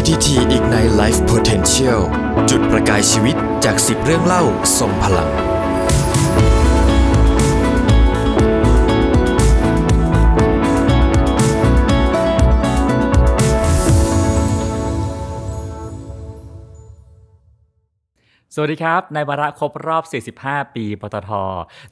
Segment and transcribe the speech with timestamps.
[0.00, 2.00] PTT Ignite Life Potential
[2.50, 4.42] จุดประกายชีวิตจาก 10 เรื่องเล่า
[4.78, 5.49] ทรงพลัง
[18.54, 20.04] สวัสดีครับ ในวาระครบรอบ
[20.42, 21.30] 45 ปีปตท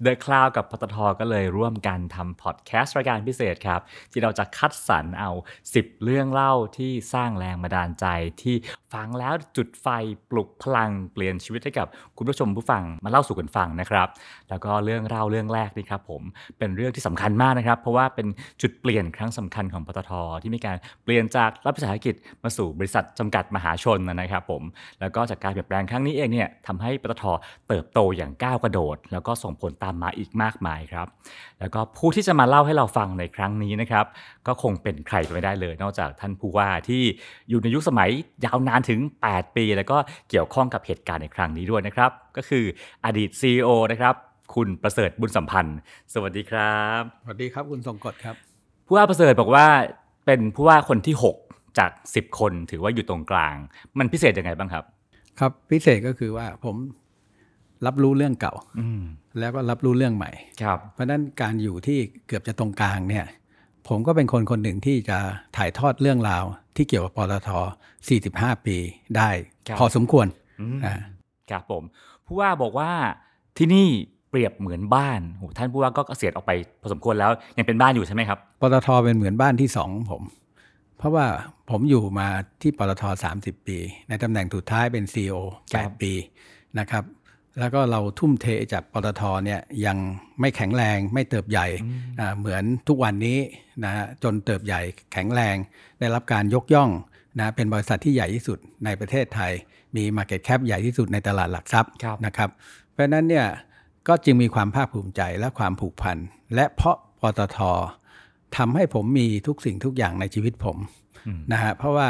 [0.04, 3.80] The Cloud กับปตท ก็เลยร่วมกันทำพอดแคสต์รายการพิเศษครับ
[4.12, 5.30] ที่เราจะคัดสรรเอา
[5.68, 8.06] 10 เรื่องเล่าที่สร้างแรงบันดาลใจ
[8.42, 8.56] ที่
[8.92, 9.86] ฟังแล้วจุดไฟ
[10.30, 14.08] ปลุกพลังเปลี่ยนชีวิตให้กับคุณผู้ชมผู้ฟังมาเล่าสู่กันฟังนะครับ
[14.48, 16.22] แล้วก็เรื่องเล่าเรื่องแรกนี่ครับผม
[16.58, 18.26] เป็นเรื่องที่สำคัญมากนะครับ เพราะว่าเป็น
[18.62, 20.12] จุดเปลี่ยนครั้งสำคัญของปตท
[20.42, 24.62] ที่มีการเปลี่ยนจากรัฐวิสาหกิจมาสู่บริษัทจำกัดมหาชนนะครับผม
[25.00, 27.24] แล้วก็จากการเปลี่ยนแปลงครั้งนี้เองเนี่ยทำให้ปตท
[27.68, 31.06] เติบโตอย่างก้าวกระโดด แล้วก็ส่งผลตามมาอีกมากมายครับ
[31.60, 34.06] แล้วก็ผู้ที่จะมาเล่าให้เราฟังในครั้งนี้นะครับ
[34.46, 37.02] ก็คงเป็นใครไปไม่ได้เลย นอกจากท่านผู้ว่าที่
[37.48, 38.10] อยู่ในยุคสมัย
[38.44, 39.96] ยาวนานถึง 8 ปี แล้วก็
[40.30, 42.64] เกี่ยวข้องกับเหตุการณ์ในครั้งนี้ด้วยนะครับ ก็คือ
[43.04, 44.14] อดีต CEO นะครับ
[44.54, 45.78] คุณประเสริฐบุญสัมพันธ์
[46.12, 48.34] สวัสดีครับ สวัสดีครับคุณทรงกฎครับ
[48.86, 49.66] ผู้ว่าประเสริฐบอกว่า
[50.26, 51.14] เป็นผู้ว่าคนที่
[51.48, 53.54] 6 จาก 10 คนถือว่าอยู่ตรงกลาง
[53.98, 54.84] มันพิเศษยังไงบ้างครับ
[55.40, 56.76] ครับพิเศษก็คือว่าผม
[57.86, 59.02] รับรู้เรื่องเก่าอืม
[59.38, 60.30] แล้วก็รับรู้เรื่องใหม่
[60.62, 63.26] ครับเพราะฉะนั้นการอยู่ที่เกือบจะตรงกลางเนี่ย
[63.88, 65.18] ผมก็เป็นคนคนหนึ่งที่จะ
[65.56, 66.44] ถ่ายทอดเรื่องราว
[66.76, 67.50] ที่เกี่ยวกับปตท
[68.08, 68.76] 45 ปี
[69.16, 69.30] ได้
[69.68, 70.26] ครับพอสมควร
[70.60, 70.94] อืมอ่า
[71.50, 71.82] ครับผม
[72.26, 72.90] ผู้ว่าบอกว่า
[73.58, 73.88] ที่นี่
[74.30, 80.22] เปรียบเหมือนบ้านโหท่านผู้ว่าก็เกษียณออกไปพอสมควรแล้วยังเป็นบ้านอยู่ใช่ไหมครับปตทเป็นเหมือนบ้านที่สองของผม
[80.98, 81.26] เพราะว่า
[81.70, 82.28] ผมอยู่มา
[82.62, 83.04] ที่ปตท
[83.36, 85.36] 30 ปี ในตำแหน่งสุดท้ายเป็น CEO
[85.72, 86.12] ครับ8ปี
[86.78, 87.04] นะครับ
[87.58, 89.96] แล้วก็เราทุ่มเทจากปตทเนี่ยยัง
[90.40, 91.66] ไม่แข็งแรงไม่เติบใหญ่
[92.20, 93.38] อ่าเหมือนทุกวันนี้
[93.84, 94.80] นะฮะจนเติบใหญ่
[95.12, 95.56] แข็งแรง
[96.00, 96.90] ได้รับการยกย่อง
[97.38, 99.52] นะเป็นบริษัทที่ใหญ่ที่สุดในประเทศไทย
[99.96, 102.50] มี Market Cap ใหญ่ที่สุดในตลาดหลักทรัพย์ครับนะครับ
[102.92, 103.46] เพราะฉะนั้นเนี่ย
[104.08, 106.16] ก็จึงมีความภาคภูมิใจและความผูกพัน
[106.54, 107.58] และเพราะปตท
[108.56, 110.76] ทำให้ผมมีทุกสิ่งทุกอย่างในชีวิตผม
[111.26, 112.08] อืมนะฮะเพราะว่า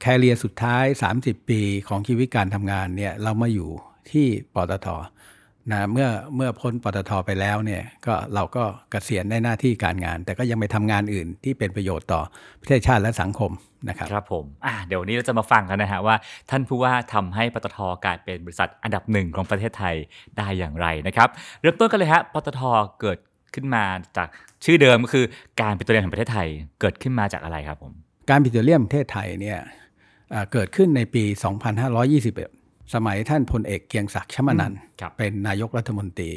[0.00, 0.84] แคเรียสุดท้าย
[1.18, 3.70] 30 ปีของชีวิตการทำงานเนี่ยเรามาอยู่
[4.10, 4.88] ที่ปตท
[5.70, 12.22] นะเมื่อเมื่อพ้นปตทไปแล้วเนี่ยก็เราก็เกษียณในหน้าที่การงาน แต่ก็ยังไปทำงานอื่นที่เป็นประโยชน์ต่อ
[12.60, 13.52] ประเทศชาติและสังคม
[13.88, 16.16] นะครับครับผมอ่าเดี๋ยววนนี้เราจะมาฟังกันนะฮะว่า
[16.50, 19.94] ท่านผู้ว่าทำให้ปตทกลายเป็นบริษัทอันดับหนึ่งของประเทศไทย
[20.38, 21.28] ได้อย่างไรนะครับ
[21.60, 22.60] เริ่มต้นกันเลยฮะปตท
[23.00, 23.18] เกิด
[23.54, 23.84] ขึ้นมา
[24.16, 24.28] จาก
[24.64, 25.24] ชื่อเดิมก็คือ
[25.60, 26.48] การปิโตรเลียมแห่งประเทศไทย
[26.80, 27.92] เกิดขึ้นมาจากอะไรครับผม
[28.30, 29.58] การปิโตรเลียมประเทศไทยเนี่ย
[30.30, 31.24] เอ่อเกิดขึ้นในปี
[32.08, 36.30] 2521 สมัยท่านพลเอกเกรียงศักดิ์ชมะนันทน์ครับเป็นนายกรัฐมนตรี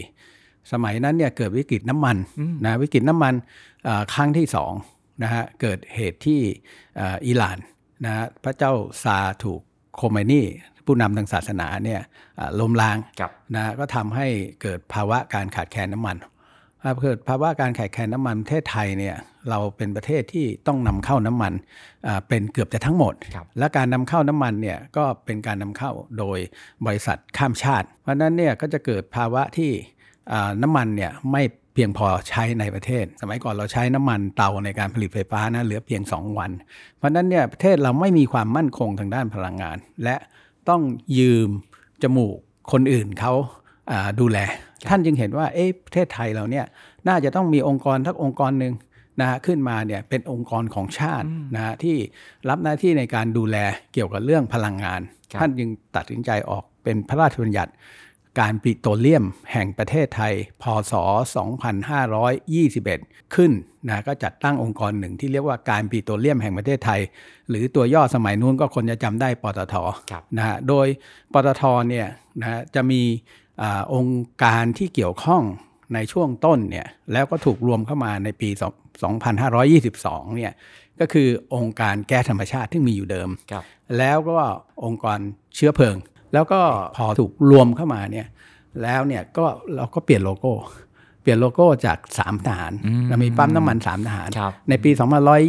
[0.72, 3.34] สมัยนั้นเนี่ยเกิดวิกฤตน้ำมันอืมนะวิกฤตน้ำมัน
[3.84, 4.72] เอ่อครั้งที่สอง
[5.24, 6.42] นะฮะเกิดเหตุที่
[6.98, 7.58] เอ่ออิหร่าน
[8.06, 8.74] นะฮะพระเจ้า
[9.04, 9.62] ชาห์ถูก
[9.96, 10.42] โคไมนี
[10.86, 12.02] ผู้นำทางศาสนาเนี่ย
[12.38, 14.28] เอ่อล้มล้างครับนะก็ทำให้
[14.62, 16.33] เกิดภาวะการขาดแคลนน้ำมันถ้า
[17.02, 19.16] เกิดภาวะการขาดแคลนน้ำมันประเทศไทยเนี่ย
[19.50, 21.54] เราเป็นประเทศที่ต้องนำเข้าน้ำมัน
[22.08, 26.38] อ่าเป็นเกือบจะทั้งหมดครับและการนำเข้าน้ำมันเนี่ยก็เป็นการนำเข้าโดย
[26.86, 29.72] บริษัทข้ามชาติ เพราะฉะนั้นเนี่ยก็จะเกิดภาวะที่
[30.32, 36.52] อ่าน้ำมันเนี่ยไม่เพียงพอใช้ในประเทศ สมัยก่อนเราใช้น้ำมันเตาในการผลิตไฟฟ้านะเหลือเพียง 2 วัน
[36.98, 40.16] เพราะฉะนั้นเนี่ยประเทศเราไม่มีความมั่นคงทางด้านพลังงาน และ
[40.70, 40.82] ต้อง
[41.18, 41.50] ยืม
[42.04, 42.36] จมูก
[42.72, 43.34] คนอื่นเขา
[43.92, 44.40] อ่าดูแล
[44.90, 46.66] ท่านจึงเห็นว่าเอ๊ะประเทศไทยเราเนี่ย
[47.08, 48.74] น่าจะต้องมีองค์กรทักองค์กรหนึ่ง
[49.20, 51.98] นะฮะขึ้นมาเนี่ยเป็นองค์กรของชาตินะฮะที่
[52.50, 53.58] รับหน้าที่ในการดูแล
[53.94, 55.02] เกี่ยวกับเรื่องพลังงาน
[55.32, 57.72] ครับท่านจึงตัดสินใจออกเป็นพระราชบัญญัติ
[58.42, 60.94] การปิโตรเลียมแห่งประเทศไทย พศ
[62.14, 63.52] 2521 ขึ้น
[63.88, 67.02] นะก็จัดตั้งองค์กรหนึ่งที่เรียกว่าการปิโตรเลียมแห่งประเทศไทย
[67.50, 69.76] หรือตัวย่อสมัยนู้นก็คนจะจำได้ปตท
[70.12, 70.88] ครับนะฮะโดย
[71.34, 72.08] ปตทเนี่ย
[72.40, 73.02] นะฮะจะมี
[73.62, 75.44] อาองค์การที่เกี่ยวข้อง
[75.94, 78.50] ในช่วงต้นเนี่ยแล้วก็ถูกรวมเข้ามาในปี
[79.44, 80.54] 2522 เนี่ย
[81.00, 83.64] ก็คือองค์การแก๊สธรรมชาติที่มีอยู่เดิมครับ
[83.98, 84.40] แล้วก็
[84.84, 85.20] องค์กร
[85.56, 85.96] เชื้อเพลิง
[86.34, 86.60] แล้วก็
[86.96, 88.28] พอถูกรวมเข้ามาเนี่ย
[88.82, 89.46] แล้วเนี่ยก็
[89.76, 90.54] เราก็เปลี่ยนโลโก้
[91.22, 94.92] เปลี่ยนโลโก้จาก3ทหารอืมเรามีปั๊มน้ำมัน3ทหารครับในปี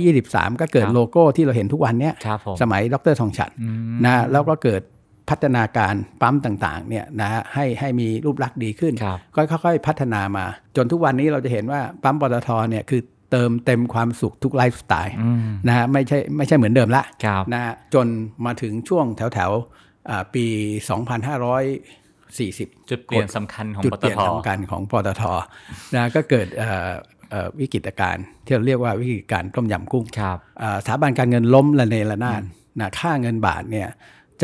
[0.01, 4.83] 2523 ก็เกิดครับโลโก้ที่เราเห็นทุกวันเนี้ยครับผมสมัยดรทองฉัตรอืมนะแล้วก็เกิด
[5.31, 10.45] พัฒนาการปั๊มต่างๆเนี่ยนะให้ให้มีรูปลักษณ์ดีขึ้นครับก็ค่อยๆ พัฒนามา
[10.77, 18.07] จนทุกวันนี้เราจะเห็นว่าปั๊มปตทเนี่ยคือเติมเต็มความสุขทุกไลฟ์สไตล์อืมนะฮะไม่ใช่ไม่ใช่เหมือนเดิมละครับนะฮะจน
[18.47, 20.45] มาถึงช่วงแถวแถวๆอ่าปี
[21.33, 25.23] 2540 จุดเปลี่ยนสำคัญของจุดปเปตลี่ยนทสำคัญของปตท
[25.95, 26.91] นะก็เกิดเอ่อ
[27.31, 32.43] เอ่อวิกฤตการณ์ที่เราเรียกว่าวิกฤตการณ์ต้มยำกุ้งครับอ่าสถาบันการเงินล้มละเนระนาด
[32.81, 33.89] นะค่าเงินบาทเนี่ย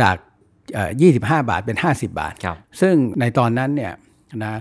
[0.00, 0.29] จากเอ่อ
[0.78, 3.92] 25 บาทเป็น 50 บาทครับซึ่งในตอนนั้นเนี่ย
[4.44, 4.54] นะ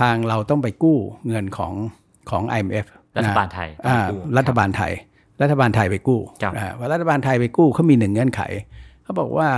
[0.00, 0.98] ทางเราต้องไปกู้
[1.28, 1.72] เงินของ
[2.30, 2.86] ของ IMF
[3.16, 4.92] รัฐบาลนะไทยอ่ากู้รัฐบาลไทย
[5.42, 8.42] รัฐบาลไทยไปกู้ครับอ่าว่ารัฐบาลไทยไปกู้เขามีหนึ่งเงื่อนไข
[9.02, 9.48] เขาบอกว่า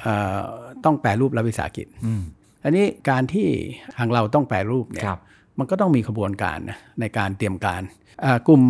[0.00, 0.38] เอ่อ
[0.84, 2.22] ต้องแปรรูปรัฐวิสาหกิจอืม
[2.64, 3.48] อันนี้การที่
[3.98, 5.18] ทางเราต้องแปรรูปเนี่ยครับ
[5.58, 7.82] มันก็ต้องมีขบวนการนะในการเตรียมการ
[8.24, 8.62] อ่ากลุ่ม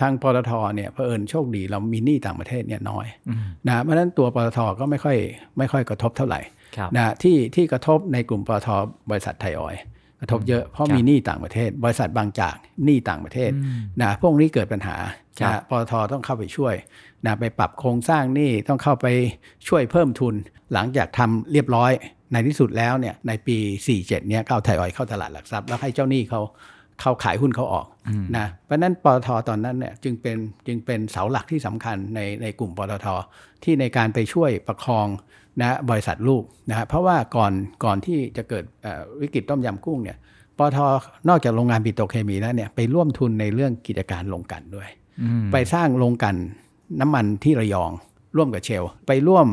[0.00, 5.16] ทางปตทเนี่ยเผอิญโชคดีเรามีหนี้ต่างประเทศเนี่ยน้อยอืมนะเพราะฉะนั้นตัวปตทก็ไม่ค่อย
[5.58, 6.40] ไม่ค่อยกระทบเท่าไหร่
[6.76, 8.68] ครับนะที่ที่กระทบในกลุ่มปตท
[9.10, 9.82] บริษัทไทยออยล์
[10.20, 14.96] กระทบเยอะเพราะครับมีหนี้ต่างประเทศ บริษัทบางจากหนี้ต่างประเทศอืมนะพวกนี้เกิดปัญหา
[15.40, 16.74] ครับนะปตทต้องเข้าไปช่วย
[17.26, 19.06] นะไปปรับโครงสร้างหนี้ต้องเข้าไป
[19.68, 20.34] ช่วยเพิ่มทุน
[20.72, 21.92] หลังจากทำเรียบร้อย
[22.32, 23.56] ในที่สุดแล้วเนี่ยในปี
[23.92, 26.40] 47 เนี่ยก็เอาไทยออยล์เข้าตลาดหลักทรัพย์แล้วให้เจ้าหนี้เขา
[27.00, 33.06] เขาขายหุ้นเขาออกอืมนะเพราะฉะนั้นปตทตอนนั้นเนี่ยจึงเป็นจึงเป็นเสาหลักที่สำคัญในในกลุ่มปตท
[33.64, 35.06] ที่ในการไปช่วยประคอง
[35.60, 37.52] นะบริษัทลูกนะฮะเพราะว่าก่อน
[37.84, 40.18] ก่อนที่จะเกิดเอ่อวิกฤตต้มยำกุ้งเนี่ย
[40.58, 40.78] ปตท
[41.28, 44.88] นอกจากโรงงานปิโตรเคมีแล้วเนี่ยไปร่วมทุนในเรื่องกิจการโรงกลันด้วย
[45.22, 46.36] อืมไปสร้างโรงกลัน
[47.00, 47.90] น้ำมันที่ระยอง
[48.36, 49.46] ร่วมกับเชล ไปร่วม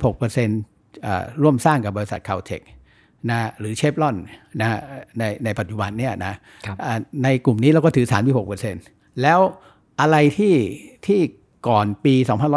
[0.00, 2.60] 36%เอ่อร่วมสร้างกับบริษัทคาวเทค
[3.30, 4.16] นะหรือเชฟรอน
[4.60, 4.68] นะ
[5.18, 6.34] ในในปัจจุบันเนี่ยนะ
[6.66, 8.06] ครับอ่าในกลุ่มนี้เราก็ถือ
[8.64, 9.40] 36%แล้ว
[10.00, 10.54] อะไรที่
[11.06, 11.20] ที่
[11.68, 12.14] ก่อนปี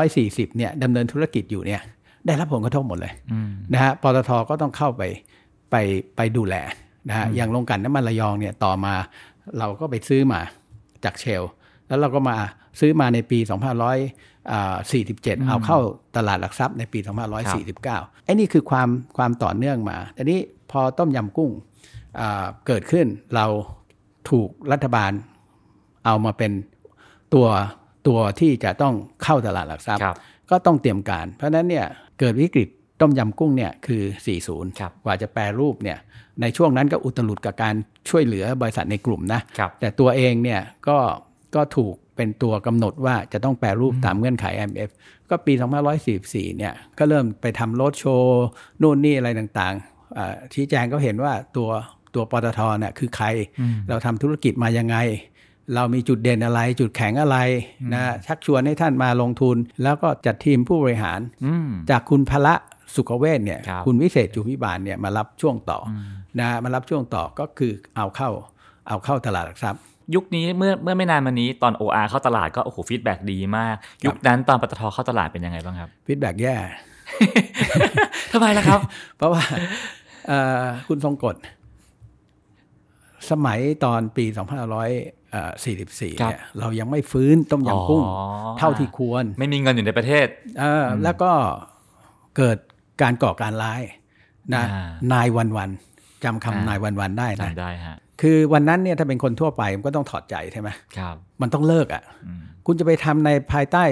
[0.08, 1.82] 2540เนี่ยดำเนินธุรกิจอยู่เนี่ย
[2.26, 5.04] ได้รับผลกระทบหมดเลยอืมนะฮะปตทก็ต้องเข้าไป
[5.72, 5.76] ไป
[6.16, 6.56] ไปดูแล
[7.08, 8.94] นะฮะอย่างโรงกลันน้ำมันระยองเนี่ยต่อมา
[9.60, 10.42] เราก็ไปซื้อมา
[11.04, 11.44] จากเชล
[11.88, 12.38] แล้วเราก็มา
[12.80, 13.40] ซื้อมาในปี
[14.48, 15.80] 2547 เอาเข้า
[16.16, 17.00] ตลาดหลักทรัพย์ในปี
[17.64, 20.40] 2549 ไอ้นี่คือความความต่อเนื่องมาอันนี้
[20.72, 21.52] พอต้มยำกุ้ง
[22.20, 23.46] อ่าเกิดขึ้นเรา
[24.30, 25.12] ถูกรัฐบาล
[26.06, 26.52] เอามาเป็น
[27.34, 27.48] ตัว
[28.08, 30.18] ตัวที่จะต้องเข้าตลาดหลักทรัพย์ครับ
[30.50, 31.86] ก็ต้องเตรียมการ เพราะฉะนั้นเนี่ย
[32.20, 32.70] เกิดวิกฤต
[33.02, 34.04] ต้มยำกุ้งเนี่ยคือ
[34.42, 35.98] 40ครับกว่าจะแปรรูปเนี่ย
[36.42, 37.76] ในช่วงนั้นก็อุตลุดกับการ
[38.10, 40.98] ช่วยเหลือบริษัทในกลุ่มนะครับแต่ตัวเองเนี่ยก็
[41.56, 44.90] ก็ถูก เป็นตัวกำหนดว่าจะต้องแปรรูปตามเงื่อนไข IMF
[45.30, 45.54] ก็ปี
[46.06, 48.46] 2544 เนี่ย ก็เริ่มไปทำโรดโชว์
[48.82, 51.70] นู่นนี่อะไรต่างๆอ่าชี้แจงก็เห็นว่าตัว
[52.16, 53.26] ตัวปตทเนี่ยคือใคร
[53.90, 54.98] เราทำธุรกิจมายังไง
[55.76, 57.38] เรามีจุดเด่นอะไร จุดแข็งอะไร
[57.94, 62.56] นะชักชวนให้ท่านมาลงทุน แล้วก็จัดทีมผู้บริหารอืมจากคุณพละ
[62.96, 65.92] สุขเวชเนี่ยครับคุณวิเศษจูภิบาลเนี่ยมารับช่วงต่ออ
[66.40, 68.30] นะมารับช่วงต่อก็คือเอาเข้า
[68.88, 69.82] เอาเข้าตลาดหลักทรัพย์
[70.16, 73.76] ยุคนี้เมื่อเมื่อไม่นานมานี้ตอน OR เข้าตลาดก็โอ้โห feedback ดีมาก
[74.06, 76.56] ยุคนั้นตอนปตทเข้าตลาดเป็นยังไงบ้างครับ feedback แย่
[78.32, 78.80] ทำไมล่ะครับ
[79.18, 79.44] เพราะว่า
[80.28, 81.36] เอ่อคุณทรงกลด
[83.30, 88.18] สมัยตอนปี 2544ครับเนี่ยเรายังไม่ฟื้นต้มยำกุ้งอ๋อ
[88.60, 90.28] เท่าที่ควร ไม่มีเงินอยู่ในประเทศ
[90.60, 91.32] เอออแล้วก็
[92.38, 92.58] เกิด
[93.02, 93.82] การก่อการร้าย
[94.56, 95.70] นะอ่านายวันวัน
[96.24, 103.84] จำอ่าคำนายวันวันได้นะจำได้ฮะ คือวันนั้นเนี่ยถ้าเป็นคนทั่วไปมันก็ต้องถอดใจใช่ไหมครับ มันต้องเลิกอะอืมคุณจะไปทำในภายใต้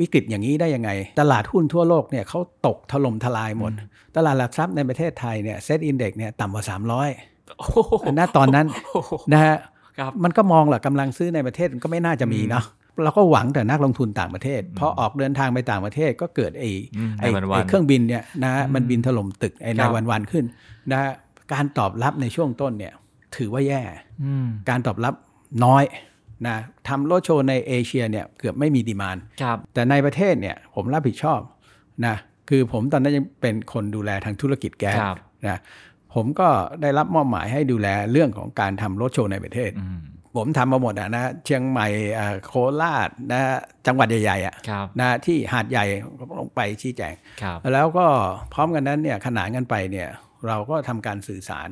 [0.00, 0.90] วิกฤตอย่างนี้ได้ยังไง
[1.20, 3.72] ตลาดหุ้นทั่วโลกเนี่ยเขาตกถล่มทลายหมด
[4.16, 6.64] ตลาดหลักทรัพย์ในประเทศไทยเนี่ย SET Index เนี่ยต่ำกว่า
[7.10, 9.56] 300โอ้โหณตอนนั้นโอ้โหนะฮะ
[9.98, 12.64] ครับมันก็มองแหละกำลังซื้อในประเทศมันก็ไม่น่าจะมีเนาะ
[13.04, 20.44] เราก็หวังแต่นักลงทุนต่างประเทศพอออกเดินทางไปต่างประเทศก็เกิดไอ้อืมไอ้ในวันๆไอ้เครื่องบินเนี่ยนะฮะมันบินถล่มตึกไอ้คในรับวันๆขึ้น
[20.92, 21.12] นะฮะ
[21.52, 22.92] การตอบรับในช่วงต้นเนี่ย
[23.36, 23.82] ถือว่าแย่
[24.24, 25.14] อืมการตอบรับ
[25.64, 25.84] น้อย
[26.48, 26.56] นะ
[26.88, 31.40] ทำโลดโชว์ในเอเชียเนี่ยเกือบไม่มี demandครับแต่ในประเทศเนี่ยผมรับผิดชอบ
[32.06, 32.16] นะ
[32.48, 35.58] คือผมตอนนั้นยังเป็นคนดูแลทางธุรกิจแก๊สครับนะ
[36.14, 36.48] ผมก็
[36.82, 40.00] ได้รับมอบหมายให้ดูแลเรื่องของการทำรถโชว์ในประเทศอืม
[40.36, 41.86] ผมทำมาหมดอะนะเชียงใหม่
[42.18, 43.40] อ่าโคราชนะ
[43.86, 45.84] จังหวัดใหญ่ๆอะครับนะที่หาดใหญ่
[46.38, 48.06] ลงไปชี้แจงครับแล้วก็
[48.52, 50.08] พร้อมกันนั้นเนี่ยขนานกันไปเนี่ย
[50.48, 51.68] เราก็ทำการสื่อสาร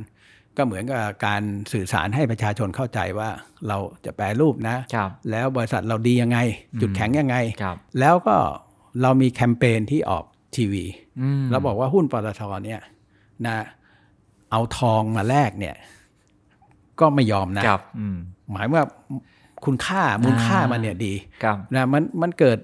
[0.56, 1.42] ก็เหมือนกับการ
[1.72, 3.28] สื่อสารให้ประชาชนเข้าใจว่า
[3.68, 6.38] เราจะแปรรูปนะครับแล้วบริษัทเราดียังไง
[6.80, 8.36] จุดแข็งยังไงครับแล้วก็
[9.02, 10.24] เรามีแคมเปญที่ออก
[10.56, 10.84] ทีวี
[11.20, 12.80] อืมแล้วบอกว่าหุ้นปตทเนี่ย
[13.46, 13.56] นะ
[14.50, 15.76] เอาทองมาแลกเนี่ย
[17.00, 18.16] ก็ไม่ยอมนะครับอืม
[18.50, 18.84] หมายว่า
[19.64, 22.58] คุณค่ามูลค่าอ่ามัมันเนี่ยดีครับนะมันมันเกิด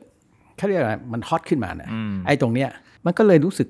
[0.57, 2.71] เขาเรียกอะไรมันฮอตขึ้นมานะอืมไอ้ตรงเนี้ย
[3.05, 3.69] มันก็เลยรู้สึก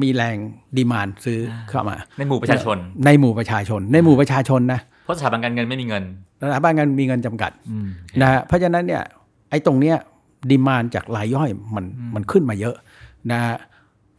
[0.00, 0.36] มีแรง
[0.76, 6.02] ดีมานซื้อเข้ามา ในหมู่ประชาชน ในหมู่ประชาชน ในหมู่ประชาชนนะเพราะสถาบันการเงินไม่มีเงิน
[6.40, 7.88] สถาบันการมีเงินจำกัดอืม
[8.22, 9.02] นะฮะเพราะฉะนั้นเนี่ย
[9.50, 9.96] ไอ้ตรงเนี้ย
[10.50, 11.84] ดีมานจากรายย่อยมัน
[12.14, 12.76] มันขึ้นมาเยอะ
[13.32, 13.56] นะฮะ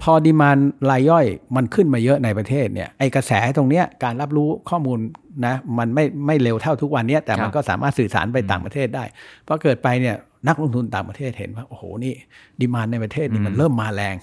[0.02, 0.58] พอดีมาน
[0.92, 1.26] รายย่อย
[1.56, 5.00] มันขึ้นมาเยอะในประเทศเนี่ยไอ้กระแสตรงเนี้ยการรับรู้ข้อมูล
[5.46, 9.04] นะมันไม่ไม่เร็วเท่าทุกวันเนี้ยแต่มันก็สามารถสื่อสารไปต่างประเทศได้
[9.48, 10.16] พอเกิดไปเนี่ย
[10.48, 12.14] นักลงทุนต่างประเทศเห็นว่าโอ้โหนี่
[12.60, 14.16] ดีมานในประเทศนี่มันเริ่มมาแรง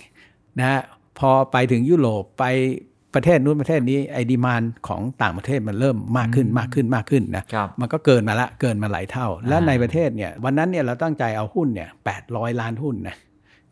[0.59, 0.81] นะฮะ
[1.19, 2.45] พอไปถึงยุโรปไป
[3.15, 13.17] ประเทศนู้นประเทศนี้ไอ้ดีมานของต่างประเทศมันเริ่มมากขึ้นมากขึ้นมากขึ้นนะครับมันก็เกินมาละเกินมาหลายเท่า และในประเทศเนี่ยวันนั้นเนี่ยเราตั้งใจเอาหุ้นเนี่ยแปดร้อยล้านหุ้นนะ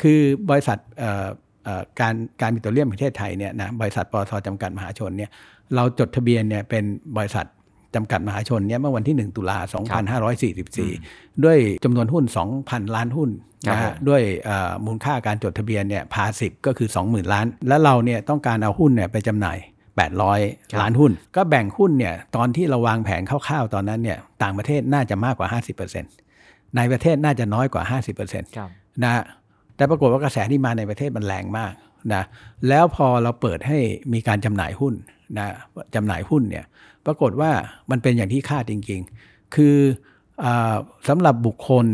[0.02, 1.28] คือบริษัทเอ่อ
[1.64, 5.30] เอ่อการการปิโตรเลียมแห่งประเทศไทยเนี่ยนะบริษัทปตทจำกัดมหาชนเนี่ย
[5.74, 6.84] เราจดทะเบียนเนี่ยเป็น
[7.16, 7.46] บริษัท
[7.94, 9.58] จำกัดมหาชนเนี่ยเมื่อวันที่ 1 ตุลา
[10.30, 12.24] 2544 ด้วยจำนวนหุ้น
[12.58, 13.30] 2,000 ล้านหุ้น
[13.66, 19.58] ครับนะผฮะมด้วยเอ่อมูลค่าการจดทะเบียนเนี่ยพาสิบก็คือ 20,000 ล้าน แล้วเราเนี่ยต้องการเอาหุ้นเนี่ยไปจำหน่าย
[20.18, 25.48] 800 ล้านหุ้น ก็แบ่งหุ้นเนี่ยตอนที่เราวางแผนคร่าวๆตอนนั้นเนี่ยต่างประเทศน่าจะมากกว่า
[26.12, 28.70] 50%ในประเทศน่าจะน้อยกว่า 50%ครับ
[29.02, 29.22] นะ
[29.76, 31.72] แต่ปรากฏว่ากระแสที่มาในประเทศมันแรงมาก
[32.14, 32.22] นะ
[32.68, 33.78] แล้วพอเราเปิดให้
[34.12, 34.94] มีการจำหน่ายหุ้น
[35.38, 35.46] นะ
[35.94, 36.64] จำหน่ายหุ้นเนี่ย
[37.06, 37.50] ปรากฏว่า
[37.90, 39.76] มันเป็นอย่างที่คาดจริง ๆ คือ
[40.44, 40.74] อา
[41.08, 41.86] สำหรับบุคคล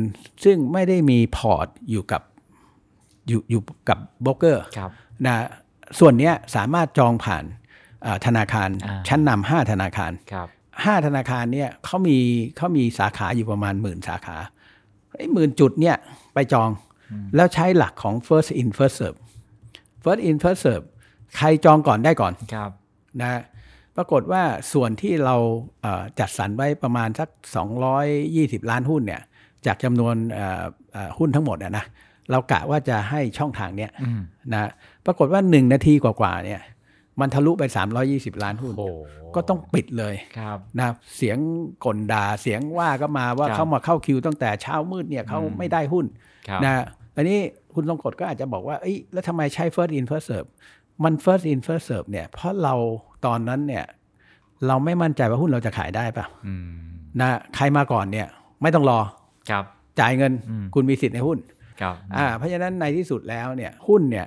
[0.45, 2.23] ซึ่งไม่ได้มีพอร์ตอยู่กับ
[3.29, 4.91] อยู่อยู่กับโบรกเกอร์ครับ
[5.27, 5.35] นะ
[5.99, 7.45] ส่วนเนี้ยสามารถจองผ่าน
[8.07, 10.49] อ่าธนาคารอ่าชั้นนำห้าธนาคารครับ
[10.85, 12.17] ห้าธนาคารเนี่ยเขามี
[12.57, 14.37] เขามีสาขาอยู่ประมาณหมื่นสาขา
[15.17, 15.97] ไอ้หมื่นจุดเนี่ย
[16.35, 16.71] ไปจอง
[17.37, 19.19] แล้วใช้หลักของ first in first serve
[20.05, 20.87] first in first serve
[21.37, 22.71] ใครจองก่อนได้ก่อนครับ
[23.21, 23.41] นะ
[23.97, 25.37] ปรากฏว่าส่วนที่เรา
[25.83, 27.29] เอ่อจัดสรรไว้ประมาณสัก
[28.05, 29.23] 220 ล้านหุ้นเนี่ย
[29.67, 31.85] จากจำนวนเอ่อเอ่อหุ้นทั้งหมดอะนะ
[32.31, 33.91] เรากะว่าจะให้ช่องทางเนี้ย
[34.53, 34.71] นะ
[35.07, 36.61] ปรากฏว่า 1 นาทีกว่าๆเนี่ย
[37.21, 37.63] มันทะลุไป
[38.05, 38.89] 320 ล้านหุ้นโอ้
[39.35, 41.39] ก็ต้องปิดเลยครับนะเสียง
[41.85, 46.07] กลด่าเสียงว่าก็มาว่าครับเขามาเข้าคิวตั้งแต่เช้ามืดเนี่ยเขาไม่ได้หุ้น
[46.49, 46.73] ครับนะ
[47.17, 47.39] อันนี้
[47.75, 50.49] คุณทรงกฎก็อาจจะบอกว่าเอ้ยแล้วทำไมใช้ first in first serve
[51.05, 52.75] มัน first in first serve เนี่ยเพราะเรา
[53.27, 53.85] ตอนนั้นเนี่ย
[54.67, 56.69] เราไม่มั่นใจว่าหุ้นเราจะขายได้ปะอืม
[57.21, 58.27] นะใครมาก่อนเนี่ย
[58.63, 58.99] ไม่ต้องรอ
[59.51, 59.65] ครับ
[60.01, 61.39] จ่ายเงินอืมคุณมีสิทธิ์ในหุ้น
[61.81, 64.27] ครับอ่าเพราะฉะนั้นในที่สุดแล้วเนี่ยหุ้นเนี่ย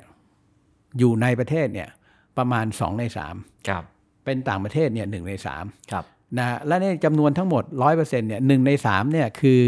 [0.99, 1.89] อยู่ในประเทศเนี่ย
[2.37, 6.05] ประมาณ 2 ในครับ3เป็นต่างประเทศเนี่ยหใน3ครับ
[6.37, 7.63] นะและในจำนวนทั้งหมด
[7.95, 9.61] 100%เนี่ยหนึ่งใน3เนี่ยคือ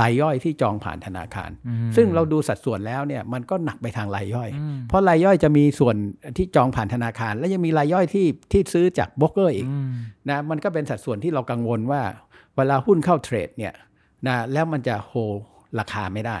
[0.00, 1.50] รายย่อยที่จองผ่านธนาคาร
[1.96, 4.48] ซึ่งเราดูสัดส่วนแล้วเนี่ยมันก็หนักไปทางรายย่อย
[4.88, 5.96] เพราะรายย่อยจะมีส่วน
[6.36, 9.68] ที่จองผ่านธนาคาร และยังมีรายย่อยที่ที่ซื้อจากโบรกเกอร์อีก
[10.30, 12.02] นะมันก็เป็นสัดส่วนที่เรากังวลว่า
[12.56, 13.74] เวลาหุ้นเข้าเทรดเนี่ย
[14.26, 15.12] นะแล้วมันจะโฮ
[15.78, 16.38] ราคาไม่ได้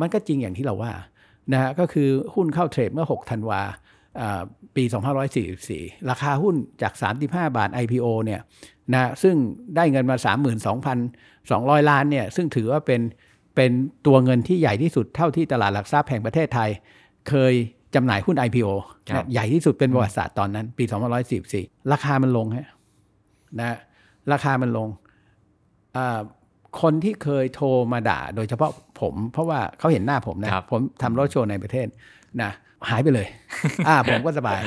[0.00, 0.92] มันก็จริงอย่างที่เราว่า
[1.52, 3.60] นะฮะก็คือหุ้นเข้าเทรดเมื่อ 6 ธันวา
[4.20, 4.42] อ่า
[4.76, 4.84] ปี
[5.46, 6.92] 2544 ราคาหุ้นจาก
[7.24, 8.40] 35 บาท IPO เนี่ย
[8.92, 9.34] นะซึ่ง
[9.76, 10.16] ได้เงินมา
[11.82, 13.00] 32,200 ล้านเนี่ยซึ่งถือว่าเป็น
[13.56, 13.70] เป็น
[14.06, 16.70] ตัวเงินที่ใหญ่ที่สุดเท่าที่ตลาดหลักทรัพย์แห่งประเทศไทย
[17.28, 17.54] เคย
[17.94, 18.70] จำหน่ายหุ้น IPO
[19.10, 20.84] ครับนะใหญ่ที่สุดเป็นประวัติศาสตร์ตอนนั้น ปี
[21.38, 22.68] 2544 ราคามันลงฮะ
[23.60, 23.78] นะ
[24.32, 24.88] ราคามันลง
[25.96, 26.20] อ่า
[26.82, 31.86] คนที่เคยโทรมาด่า โดยเฉพาะผม เพราะว่าเขาเห็นหน้าผมนะครับผมทำรถโชว์ในประเทศ
[32.42, 32.50] นะ
[32.90, 33.26] หายไปเลย
[33.88, 34.58] อ่าผมก็สบาย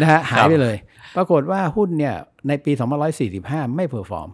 [0.00, 0.76] นะฮะหายไปเลย
[1.16, 2.14] ปรากฏว่าหุ้นเนี่ย
[2.48, 2.72] ในปี
[3.24, 4.28] 2545 ไม่ perform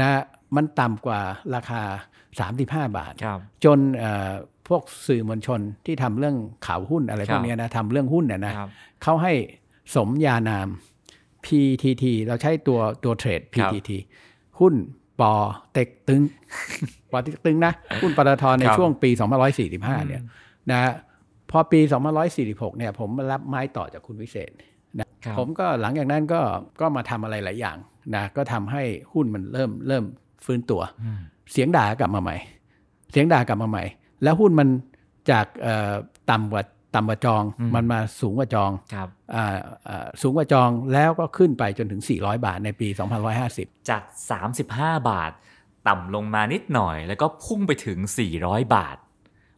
[0.00, 0.10] นะ
[0.56, 1.20] มันต่ำกว่า
[1.54, 1.82] ราคา
[2.48, 4.30] 35 บาทครับจนเอ่อ
[4.68, 8.68] พวกสื่อมวลชนที่ทำเรื่องข่าวหุ้นอะไรพวกเนี้ยนะทำเรื่องหุ้นเนี่ยนะครับ
[9.02, 9.32] เขาให้
[9.96, 10.68] สมญานาม
[11.44, 13.90] PTT เราใช้ตัวตัว trade ครับ PTT
[14.60, 14.74] หุ้น
[15.20, 15.32] ปอ
[15.72, 16.22] เต็กตึง
[17.12, 17.72] ปอเต็กตึงนะ
[18.02, 19.10] หุ้นปตทในครับช่วงปี
[19.58, 20.22] 2545 เนี่ย
[20.70, 20.92] นะ
[21.50, 21.80] พอปี
[22.28, 24.50] 2546 เนี่ยผมมารับไม้ต่อจากคุณวิเศษ
[24.98, 26.40] นะครับผมก็หลังจากนั้นก็
[26.80, 27.76] ก็มาทำอะไรหลายอย่าง
[28.14, 30.04] นะก็ทำให้หุ้นมันเริ่มเริ่ม
[30.44, 30.82] ฟื้นตัว
[31.52, 32.36] เสียงด่ากลับมาใหม่
[33.12, 33.84] เสียงด่ากลับมาใหม่
[34.22, 34.68] แล้วหุ้นมัน
[35.30, 35.92] จากเอ่อ
[36.30, 36.62] ต่ำกว่า
[36.94, 37.42] ต่ำกว่าจอง
[37.74, 39.56] มันมาสูงกว่าจองครับอ่า
[39.88, 42.88] อ่าสูงกว่าจองแล้วก็ขึ้นไปจนถึง 400 บาทในปี
[43.38, 44.02] 2550 จาก
[44.56, 45.32] 35 บาท
[45.88, 47.98] ต่ำลงมานิดหน่อย แล้วก็พุ่งไปถึง
[48.36, 48.96] 400 บาท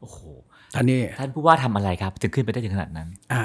[0.01, 0.21] โอ้โห
[0.77, 3.43] อันนี้ท่านผู้ว่าทำอะไรครับถึงขึ้นไปได้ถึงขนาดนั้น อ่า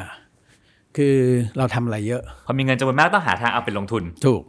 [0.97, 1.15] คือ
[1.57, 4.43] เราทำอะไรเยอะ พอมีเงินจำนวนมากต้องหาทางเอาไปลงทุน ถูก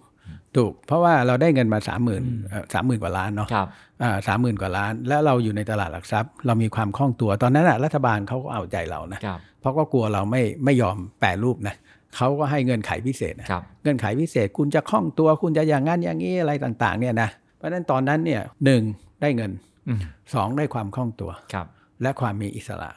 [0.56, 3.66] ถูก เพราะว่าเราได้เงินมา30,000สามหมื่นกว่าล้านเนาะครับ
[4.02, 11.74] อ่าสามหมื่นกว่าล้าน แล้วเราอยู่ในตลาดหลักทรัพย์ เรามีความคล่องตัว ตอนนั้นอะรัฐบาลเขาก็เอาใจเรานะครับเพราะก็กลัวเราไม่ไม่ยอมแปรรูปนะ
[12.16, 18.82] เขาก็ให้เงื่อนไขพิเศษนะครับเงื่อนไขพิเศษคุณจะคล่องตัวคุณจะอย่างนั้นอย่างนี้อะไรต่าง ๆ เนี่ยนะ เพราะฉะนั้นตอนนั้นเนี่ยหนึ่ง
[19.22, 19.50] ได้เงิน
[19.88, 20.00] อืม
[20.34, 21.66] สองได้ความคล่องตัวครับ
[22.02, 22.90] และความมีอิสระ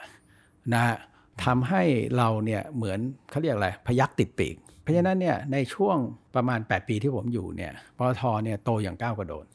[0.74, 0.96] นะฮะ
[1.46, 1.84] ทำให้
[2.18, 5.98] เราเนี่ยเหมือนเขาเรียกอะไรพยักติดปีก เพราะฉะนั้นเนี่ยในช่วง
[6.36, 9.46] ประมาณ 8 ปีที่ผมอยู่เนี่ยปตทเนี่ยโตอย่างก้าวกระโดด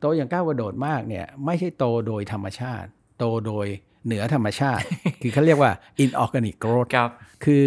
[0.00, 3.66] โตอย่างก้าวกระโดดมากเนี่ยไม่ใช่โตโดยธรรมชาติ โตโดย
[4.06, 4.84] เหนือธรรมชาติ
[5.22, 5.72] คือเขาเรียกว่า
[6.04, 7.10] inorganic growth ครับ
[7.44, 7.64] คือ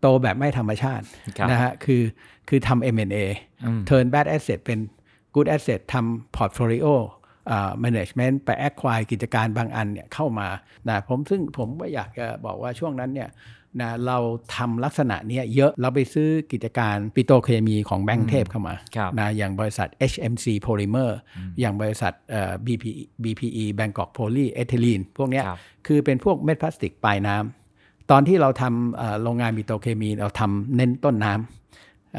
[0.00, 1.04] โตแบบไม่ธรรมชาติ
[1.38, 2.02] ครับนะฮะคือ
[2.48, 3.24] คือทำ M&A
[3.64, 4.78] อืม turn bad asset เป็น
[5.34, 6.86] good asset ทำ portfolio
[7.50, 10.48] อ่า management ไป acquire กิจการบางอันเนี่ยเข้ามา
[10.88, 13.30] นะผมซึ่งผมก็อยากจะบอกว่าช่วงนั้นเนี่ย
[13.80, 14.18] นะเรา
[14.56, 21.10] ทำลักษณะเนี้ยเยอะเราไปซื้อกิจการปิโตรเคมีของแบงก์เทพเข้ามาครับนะอย่างบริษัท HMC Polymer
[21.60, 31.63] อย่างบริษัทเอ่อ BPE BPE Bangkok Polyethylene พวกเนี้ยครับคือเป็นพวกเม็ดพลาสติกปลายน้ำตอนที่เราทำเอ่อโรงงานปิโตรเคมีเราทำเน้นต้นน้ำเอ่อ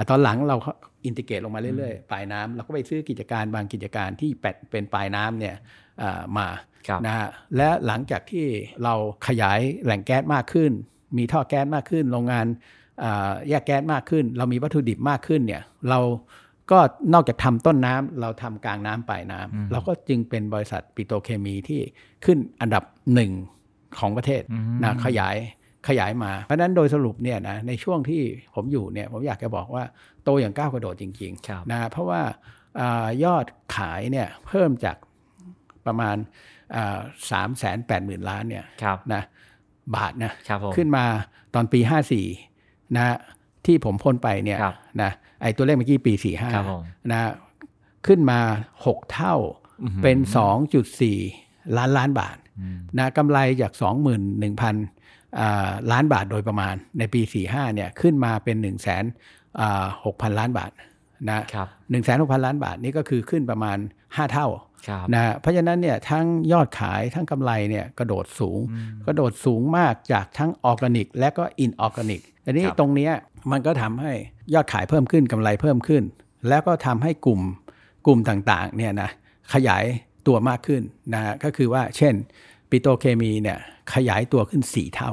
[0.10, 0.58] ตอนหลังเรา
[1.06, 5.56] อินทิเกรตลงมาเรื่อยๆ ปลายน้ำเราก็ไปซื้อกิจการบางกิจการที่แปดเป็นปลายน้ำเนี่ย
[6.00, 6.48] เอ่อมา
[6.88, 8.46] ครับนะฮะและหลังจากที่
[8.84, 8.94] เรา
[9.28, 10.72] ขยายแหล่งแก๊สมากขึ้น
[11.18, 12.46] มีท่อแก๊สมากขึ้น โรงงาน
[13.00, 16.00] เอ่อแยกแก๊สมากขึ้น เรามีวัตถุดิบมากขึ้นเนี่ยเรา
[16.72, 16.80] ก็
[17.14, 21.82] นอกจากทำต้นน้ำเราทำกลางน้ำปลายน้ำเราก็จึงเป็นบริษัทปิโตรเคมีที่
[22.26, 22.84] ขึ้นอันดับ
[23.14, 23.32] หนึ่ง
[24.00, 24.42] ของประเทศ
[24.84, 25.36] นะขยาย
[25.88, 28.22] ขยายมา เพราะฉะนั้นโดยสรุปเนี่ยนะในช่วงที่
[28.56, 29.84] ผมอยู่เนี่ยผมอยากจะบอกว่า
[30.24, 32.22] โตอย่างก้าวกระโดดจริงครับๆนะเพราะว่า
[32.80, 34.98] อายอดขายเนี่ยเพิ่มจาก
[35.86, 36.18] ประมาณ
[37.32, 39.22] สามแสนแปดหมื่นล้านเนี่ยครับนะ
[39.96, 41.06] บาทนะครับผมขึ้นมา
[41.56, 41.80] ตอนปี
[42.40, 43.18] 54นะ
[43.66, 45.12] ที่ผมพ้นไปเนี่ยครับนะ
[45.42, 47.20] ไอตัวเลขเมื่อกี้ปีครับผม45นะ
[48.08, 48.40] ขึ้นมา
[48.82, 49.36] 6 เท่า
[50.04, 50.18] เป็น
[50.98, 52.38] 2.4 ล้านล้านบาท
[53.00, 54.74] นะกำไรจาก 21,000อ่า
[55.92, 58.72] ล้านบาทโดยประมาณในปี 45เนี่ยขึ้นมาเป็น 1 6 0
[60.04, 60.72] 0 0 ล้านบาท
[61.30, 64.48] นะครับ1 6 0 0 0ล้านบาทนี่ก็คือขึ้นประมาณ 5 เท่า
[64.88, 68.60] ครับนะฮะเพราะฉะนั้นเนี่ยทั้งยอดขายทั้งกำไรเนี่ยกระโดดสูง
[69.08, 73.14] กระโดดสูงมากจากทั้งออร์แกนิก และก็ inorganic อันนี้ครับตรงเนี้ย
[73.52, 74.14] มันก็ทำให้
[74.54, 76.04] ยอดขายเพิ่มขึ้นกำไรเพิ่มขึ้น
[76.50, 77.42] แล้วก็ทำให้กลุ่ม
[78.06, 79.10] กลุ่มต่างๆเนี่ยนะ
[79.54, 79.84] ขยาย
[80.28, 80.82] ตัวมากขึ้น
[81.14, 82.14] นะฮะก็คือว่าเช่น
[82.70, 83.58] ปิโตรเคมีเนี่ย
[83.94, 85.12] ขยายตัวขึ้น 4 เท่า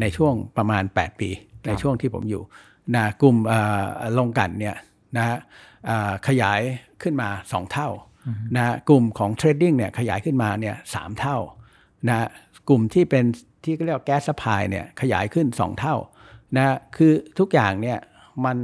[0.00, 1.30] ในช่วงประมาณ 8 ปี
[1.66, 2.42] ในช่วงที่ผมอยู่
[2.94, 3.84] นะกลุ่มเอ่อ
[4.18, 4.76] โรงกลั่นเนี่ย
[5.16, 5.38] นะฮะ
[5.86, 6.60] เอ่อขยาย
[7.02, 7.88] ขึ้นมา 2 เท่า
[8.56, 11.36] นะฮะกลุ่มของ trading เนี่ยขยายขึ้นมาเนี่ยสามเท่า
[12.08, 12.28] นะฮะ
[12.68, 13.24] กลุ่มที่เป็น
[13.64, 15.96] ที่เรียกว่าแก๊สสปายเนี่ยขยายขึ้น 2 เท่า
[16.56, 17.98] นะฮะคือทุกอย่างเนี่ย
[18.44, 18.56] มัน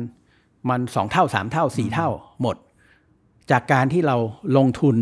[0.71, 2.09] มันสองเท่า 3 เท่า 4 เท่า
[2.43, 2.57] หมด
[3.51, 4.17] จากการที่เรา
[4.57, 4.97] ลงทุน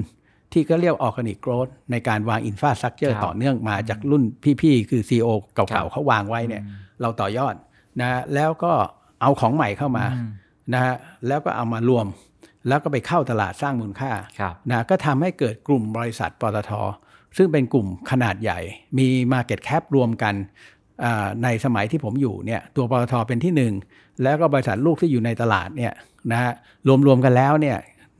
[0.52, 4.22] ที่ก็เรียกออร์แกนิกโกร h ในการวางอินฟ a าสตรักเจอคร์รับต่อเนื่องมาจากรุ่น
[4.62, 6.62] พี่ๆ คือ CEO ครัเก่าบๆเขาวางไว้เนี่ย
[7.00, 7.54] เราต่อยอด
[8.00, 8.72] นะแล้วก็
[9.20, 10.04] เอาของใหม่เข้ามา
[10.74, 10.94] นะฮะ
[11.28, 12.06] แล้วก็เอามารวม
[12.68, 16.72] แล้วก็ไปเข้าตลาดสร้างมูลค่าครับนะก็ทำให้เกิดกลุ่มบริษัทปตท
[17.36, 18.58] ซึ่งเป็นกลุ่มขนาดใหญ่
[18.98, 20.34] มี Market Cap รวมกัน
[21.04, 23.72] อ่าในสมัยที่ผมอยู่เนี่ยตัวปตทเป็นที่หนึ่ง
[24.22, 25.92] แล้วก็บริษัทลูกที่อยู่ในตลาดเนี่ย
[26.32, 26.52] นะฮะ
[27.06, 27.78] รวมๆกันแล้วเนี่ย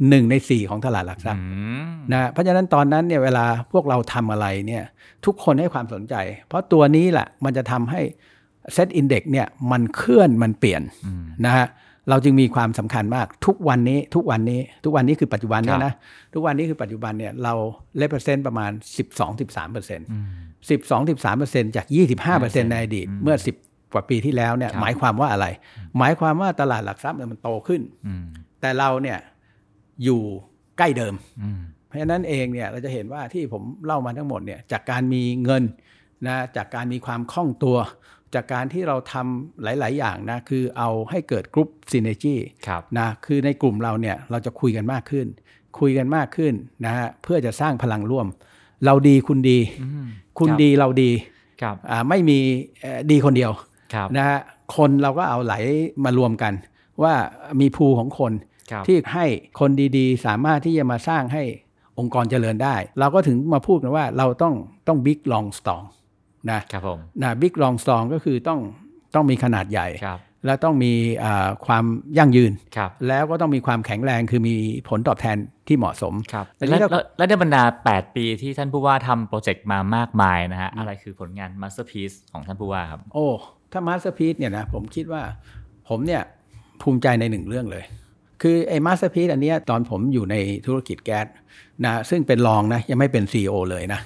[0.09, 1.47] หนึ่งในสี่ของตลาดหลักทรัพย์อื
[1.85, 4.85] มนะเพราะฉะนั้นตอนนั้นเนี่ยเวลาพวกเราทำอะไรเนี่ย
[5.27, 6.15] ทุกคนให้ความสนใจ
[6.49, 8.01] เพราะตัวนี้แหละมันจะทำให้
[8.73, 10.83] เซตอินเด็กเนี่ยมันเคลื่อนมันเปลี่ยน
[11.47, 11.67] นะฮะ
[12.11, 15.93] เราจึงมีความสำคัญมากทุกวันนี้ทุกวันนี้ทุกวันนี้คือปัจจุบันเนี่ยนะ
[16.35, 17.55] ทุกวันนี้คือปัจจุบันเนี่ยเรา
[17.99, 18.71] represent ประมาณ
[19.23, 20.07] 12-13เปอร์เซ็นต์
[20.73, 25.47] 12-13เปอร์เซ็นต์จาก25เปอร์เซ็นต์ในอดีตเมื่อ10กว่าปีที่แล้วเนี่ยหมายความว่าอะไร
[25.99, 28.25] หมายความว่าตลาดหลักทรัพย์เนี่ยมันโตขึ้นอืม
[28.61, 29.19] แต่เราเนี่ย
[30.05, 30.23] อยู่
[30.79, 35.63] ใกล้เดิมอืมเพราะฉะนั้นเองเนี่ยเราจะเห็นว่าที่ผมเล่ามาทั้งหมดเนี่ยจากการมีเงิน
[36.27, 37.77] นะจากการมีความคล่องตัว
[38.35, 42.35] จากการที่เราทำหลาย ๆ อย่างนะคือเอาให้เกิด group synergy
[42.67, 45.27] ครับนะคือในกลุ่มเราเนี่ยเราจะคุยกันมากขึ้น
[45.81, 48.27] คุยกันมากขึ้นนะฮะเพื่อจะสร้างพลังร่วม
[48.85, 49.59] เราดีคุณดี
[50.39, 51.11] คุณครับดีเราดี
[51.63, 52.39] ครับอ่าไม่มี
[52.81, 53.53] เอ่อดีคนเดียว
[53.95, 54.39] ครับนะฮะ
[54.77, 55.55] คนเราก็เอาไหล
[56.05, 56.53] มารวมกัน
[57.03, 57.15] ว่า
[57.61, 58.52] มีภูของคนครับ
[58.89, 59.27] ที่ให้
[59.61, 61.43] คนดีๆ สามารถที่จะมาสร้างให้
[61.99, 64.55] องค์กรเจริญได้ เราก็ถึงมาพูดกันว่าเราต้อง
[64.89, 65.83] ต้องบิ๊กลองสตอง
[66.51, 68.61] นะครับผมนะบิ๊กลองสตองก็คือต้อง
[69.15, 70.93] ต้องมีขนาดใหญ่ครับและต้องมี
[71.25, 71.85] อ่าความ
[72.19, 74.55] ยั่งยืนครับแล้วก็ต้องมีความแข็งแรงคือมี
[74.89, 75.37] ผลตอบแทน
[75.69, 83.27] ที่เหมาะสมครับอันและนี้เราและและในบรรดา 8 ปีที่ท่านผู้ว่าทำ project มามากมายนะฮะอะไรคือผลงาน masterpiece ของท่านผู้ว่าครับ โอ้
[83.73, 85.23] ถ้า masterpiece เนี่ยนะผมคิดว่า
[85.89, 86.23] ผมเนี่ย
[86.83, 87.85] ภูมิใจในหนึ่งเรื่องเลย
[88.43, 91.27] คือไอ้ masterpiece อันเนี้ยตอนผมอยู่ในธุรกิจแก๊ส
[91.85, 94.01] นะซึ่งเป็นรองนะยังไม่เป็น CEO เลยนะ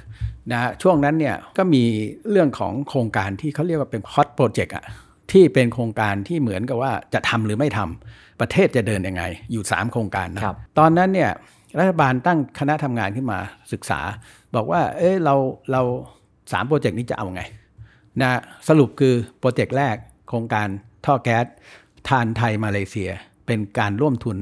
[0.53, 1.83] นะช่วงนั้นเนี่ยก็มี
[2.31, 4.85] เรื่องของโครงการที่เขาเรียกว่าเป็น hot project อะ
[5.33, 9.23] ที่เป็นโครงการที่เหมือนกับว่าจะทำหรือไม่ทำประเทศจะเดินยังไง
[9.53, 11.31] อยู่ 3 โครงการนะครับตอนนั้นเนี่ย
[11.79, 13.39] รัฐบาลตั้งคณะทำงานขึ้นมา
[13.73, 14.01] ศึกษา
[14.55, 15.35] บอกว่าเอ้ยเรา
[15.73, 15.83] เรา
[16.53, 17.43] สามโปรเจกต์นี้จะเอาไง
[18.21, 18.31] นะ
[18.69, 19.97] สรุปคือโปรเจกต์แรก
[20.29, 20.69] โครงการ
[21.07, 21.47] ท่อแก๊ส
[22.09, 23.11] ทานไทยมาเลเซีย
[23.47, 24.37] เป็นการร่วมทุน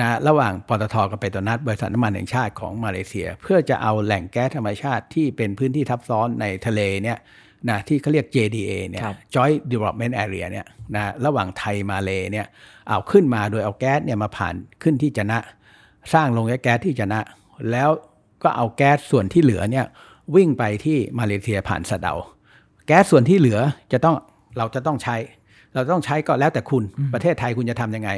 [0.00, 7.18] นะระหว่างปตทกับเปโตรนัสบริษัทน้ำมันแห่งชาติของมาเลเซีย เพื่อจะเอาแหล่งแก๊สธรรมชาติที่เป็นพื้นที่ทับซ้อนในทะเลเนี่ย
[7.68, 12.46] นะที่เขาเรียก JDA เนี่ยครับ Joint Development Area เนี่ยนะระหว่างไทยมาเลเนี่ย
[12.88, 15.38] เอาขึ้นมาโดยเอาแก๊สเนี่ยมาผ่านขึ้นที่จะนะ
[16.14, 17.20] สร้างโรงแก๊สที่จะนะ
[17.70, 17.90] แล้ว
[18.42, 19.84] ก็เอาแก๊สส่วนที่เหลือเนี่ย
[20.36, 22.14] วิ่งไปที่มาเลเซียผ่านสะเดา
[22.86, 23.58] แก๊สส่วนที่เหลือ
[23.92, 24.16] จะต้อง
[24.58, 25.16] เราจะต้องใช้
[25.74, 26.82] เราต้องใช้ก็แล้วแต่คุณ
[27.12, 28.10] ประเทศไทยคุณจะทำยังไง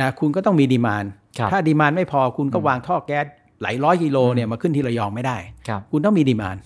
[0.00, 1.04] นะคุณก็ต้องมี demand
[1.38, 3.26] ครับถ้า demand ไม่พอคุณก็วางท่อแก๊ส
[3.62, 5.36] หลายร้อยกิโลเนี่ยมาขึ้นที่ระยองไม่ได้
[5.68, 6.56] ครับคุณต้องมี demand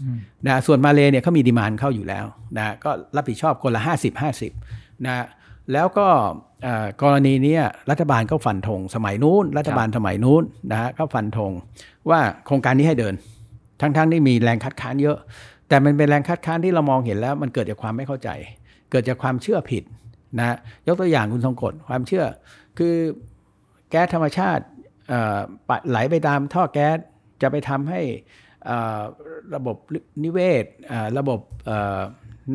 [0.46, 2.24] นะส่วนมาเลเนี่ยเขามี demand เขาอยู่แล้ว
[2.58, 5.26] นะก็รับผิดชอบคนละ 50 50นะ
[5.72, 6.06] แล้วก็
[6.62, 11.52] เอ่อกรณีเนี้ยรัฐบาลก็ฟันธงสมัยนู้น รัฐบาลสมัยนู้นนะฮะก็ฟันธง
[12.10, 13.14] ว่าโครงการนี้ให้เดิน
[13.80, 15.18] ทั้งๆที่มีแรงคัดค้านเยอะ
[15.68, 18.28] แต่มันเป็นแรงคัดค้านที่เรามองเห็นแล้ว มันเกิดจากความไม่เข้าใจ
[18.90, 19.82] เกิดจากความเชื่อผิด
[20.38, 22.24] นะยกตัวอย่างคุณทรงกลดความเชื่อ
[22.78, 22.96] คือ
[23.90, 24.64] แก๊สธรรมชาติ
[25.08, 26.98] เอ่อปะไหลไปตามท่อแก๊ส
[27.42, 28.00] จะไปทำให้
[28.64, 29.00] เอ่อ
[29.54, 29.76] ระบบ
[30.24, 32.00] นิเวศเอ่อระบบเอ่อ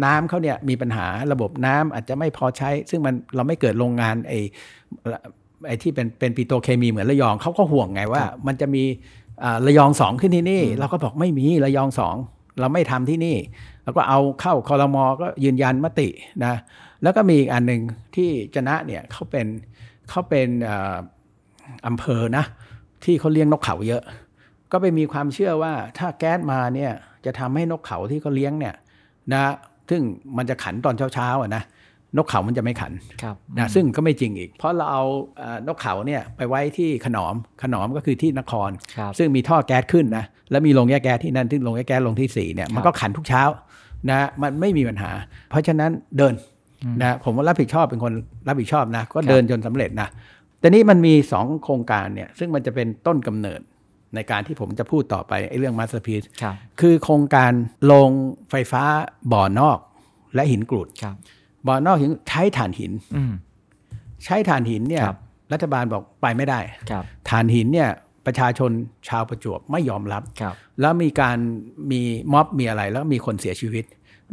[0.03, 4.39] น้ำเขาเนี่ยมีปัญหาระบบน้ำอาจจะไม่พอใช้ ซึ่งมันเราไม่เกิดโรงงานไอ้
[5.67, 8.83] ไอ้ที่เป็นเป็นปิโตรเคมีเหมือนระยองเขาก็ห่วงไงว่า มันจะมี
[9.43, 12.15] อ่าระยองสองขึ้นที่นี่ เราก็บอกไม่มีระยองสอง
[12.59, 13.37] เราไม่ทำที่นี่
[13.83, 16.07] แล้วก็เอาเข้าคอรมอก็ยืนยันมติ
[16.45, 16.53] นะ
[17.03, 17.81] แล้วก็มีอีกอันหนึ่ง
[18.15, 19.45] ที่จนะเนี่ยเขาเป็น
[20.09, 20.95] เขาเป็นเอ่อ
[21.87, 22.45] อำเภอนะ
[23.03, 24.03] ที่เขาเลี้ยงนกเขาเยอะ
[24.71, 26.91] ก็ไปมีความเชื่อว่าถ้าแก๊สมาเนี่ย
[27.25, 28.75] จะทำให้นกเขาที่เขาเลี้ยงเนี่ย
[29.33, 29.43] นะ
[29.89, 30.01] ซึ่ง
[30.37, 31.63] มันจะขันตอนเช้าๆอะนะ
[32.17, 35.03] นกเขามันจะไม่ขันครับนะซึ่งก็ไม่จริงอีก เพราะเราเอา
[35.37, 43.43] เอ่อนกเขาเนี่ยไปไว้ที่ขนอมขนอมก็คือที่นครครับซึ่งมีท่อแก๊สขึ้นนะแล้วมีโรงแยกแก๊สที่นั่นที่โรงแยกแก๊สลงที่สี่เนี่ยมันก็ขันทุกเช้า
[44.09, 45.11] นะมันไม่มีปัญหา
[45.49, 46.33] เพราะฉะนั้นเดิน
[47.01, 48.13] นะผมว่ารับผิดชอบเป็นคน
[48.47, 50.09] รับผิดชอบนะ ก็เดินจนสำเร็จนะ
[50.59, 53.61] แต่นี้มันมีสองโครงการเนี่ยซึ่งมันจะเป็นต้นกำเนิด
[54.15, 57.51] ในการที่ผมจะพูดต่อไปไอ้เรื่องมาสเตอร์พี e ครับคือโครงการ
[57.85, 58.11] โรง
[58.49, 58.83] ไฟฟ้า
[59.31, 59.79] บ่อนอก
[60.35, 61.15] และหินกรูดครับ
[61.67, 63.33] บ่อนอกหินใช้ถ่านหินอืม
[64.23, 65.17] ใช้ถ่านหินเนี่ยครับ
[65.53, 67.89] รัฐบาลบอกไปไม่ได้ครับถ่านหินเนี่ย
[68.25, 68.71] ประชาชน
[69.09, 71.37] ชาวประจวบไม่ยอมรับครับแล้วมีการ
[71.91, 72.01] มี
[72.33, 73.85] ม็อบมีอะไรแล้วมีคนเสียชีวิต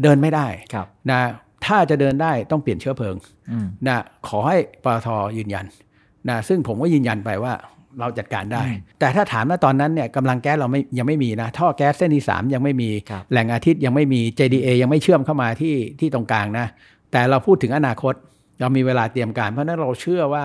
[0.03, 1.21] เดินไม่ได้ครับนะ
[1.67, 3.17] ถ้าจะเดินได้ต้องเปลี่ยนเชื้อเพลิง
[3.51, 3.99] อืมนะ
[4.29, 5.65] ขอให้ปตทยืนยัน
[6.29, 7.55] นะซึ่งผมก็ยืนยันไปว่า
[8.01, 8.63] เราจัดการได้
[9.01, 16.67] แต่ถ้าถามว่าตอนนั้นเนี่ยกำลังแก๊สเราไม่ยังไม่มีนะ ท่อแก๊สเส้นที่ 3 ยังไม่มีครับแหล่งอาทิตย์ยังไม่มี JDA ยังไม่เชื่อมเข้ามาที่ที่ตรงกลางนะ
[17.13, 18.15] แต่เราพูดถึงอนาคต
[18.61, 20.45] เรามีเวลาเตรียมการ เพราะฉะนั้นเราเชื่อว่า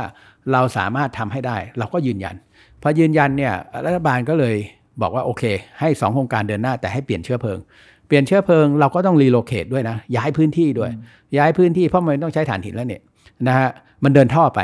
[0.52, 2.36] เราสามารถทำให้ได้ เราก็ยืนยัน
[2.82, 3.54] พอยืนยันเนี่ย
[3.86, 4.56] รัฐบาลก็เลย
[5.02, 5.44] บอกว่าโอเค
[5.80, 7.60] ให้สองโครงการเดินหน้าแต่ให้เปลี่ยนเชื้อเพลิง
[8.08, 10.92] เปลี่ยนเชื้อเพลิงเราก็ต้องรีโลเคทด้วยนะ ย้ายพื้นที่ด้วย
[11.38, 13.02] ย้ายพื้นที่เพราะมันต้องใช้ถ่านหินแล้วเนี่ย
[13.48, 13.70] นะฮะ
[14.04, 14.62] มันเดินท่อไป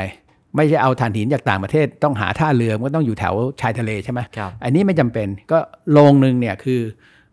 [0.56, 5.58] ไม่ใช่เอาถ่านหินจากต่างประเทศต้องหาท่าเรือมันก็ต้องอยู่แถวชายทะเลใช่ไหมครับอันนี้ไม่จำเป็นก็
[5.92, 6.80] โรงหนึ่งเนี่ยคือ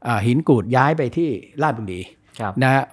[0.07, 1.29] อาหินกูดย้ายไปที่
[1.61, 2.01] ลาดบุรี
[2.39, 2.83] ครับนะฮะ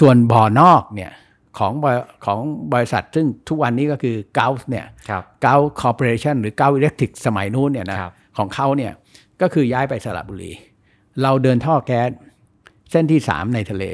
[0.00, 1.10] ส่วนบ่อนอกเนี่ย
[1.58, 2.40] ของบริของ
[2.72, 8.92] บริษัทซึ่งทุกวันนี้ก็คือเกาเนี่ยครับเกาคอร์ปอเรชันหรือเกาอิเล็กทริกสมัยนู้นเนี่ยนะครับของเขาเนี่ย
[9.40, 10.52] ก็คือย้ายไปสระบุรี
[11.22, 12.10] เราเดินท่อแก๊ส
[12.90, 13.84] เส้นที่ 3 ในทะเล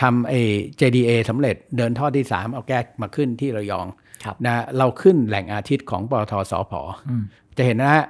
[0.00, 0.40] ทำไอ้
[0.80, 3.86] JDA สำเร็จเดินท่อที่ 3 เอาแก๊สมาขึ้นที่ระยอง
[4.24, 6.72] ครับนะเราขึ้นแหล่งอาทิตย์ของปตทสพ
[7.56, 8.04] จะเห็นนะฮะ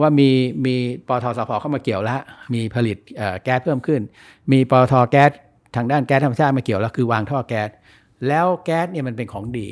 [0.00, 0.28] ว่ามี
[0.66, 0.74] มี
[1.08, 2.20] ปตทสพเข้ามาเกี่ยวแล้ว
[2.54, 4.00] มีผลิตเอ่อแก๊สเพิ่มขึ้น
[4.52, 5.30] มีปตทแก๊ส
[5.76, 7.68] ทางด้านแก๊สธรรมชาติมาเกี่ยวแล้วคือวางท่อแก๊ส
[8.28, 9.68] แล้วแก๊สเนี่ยมันเป็นของดี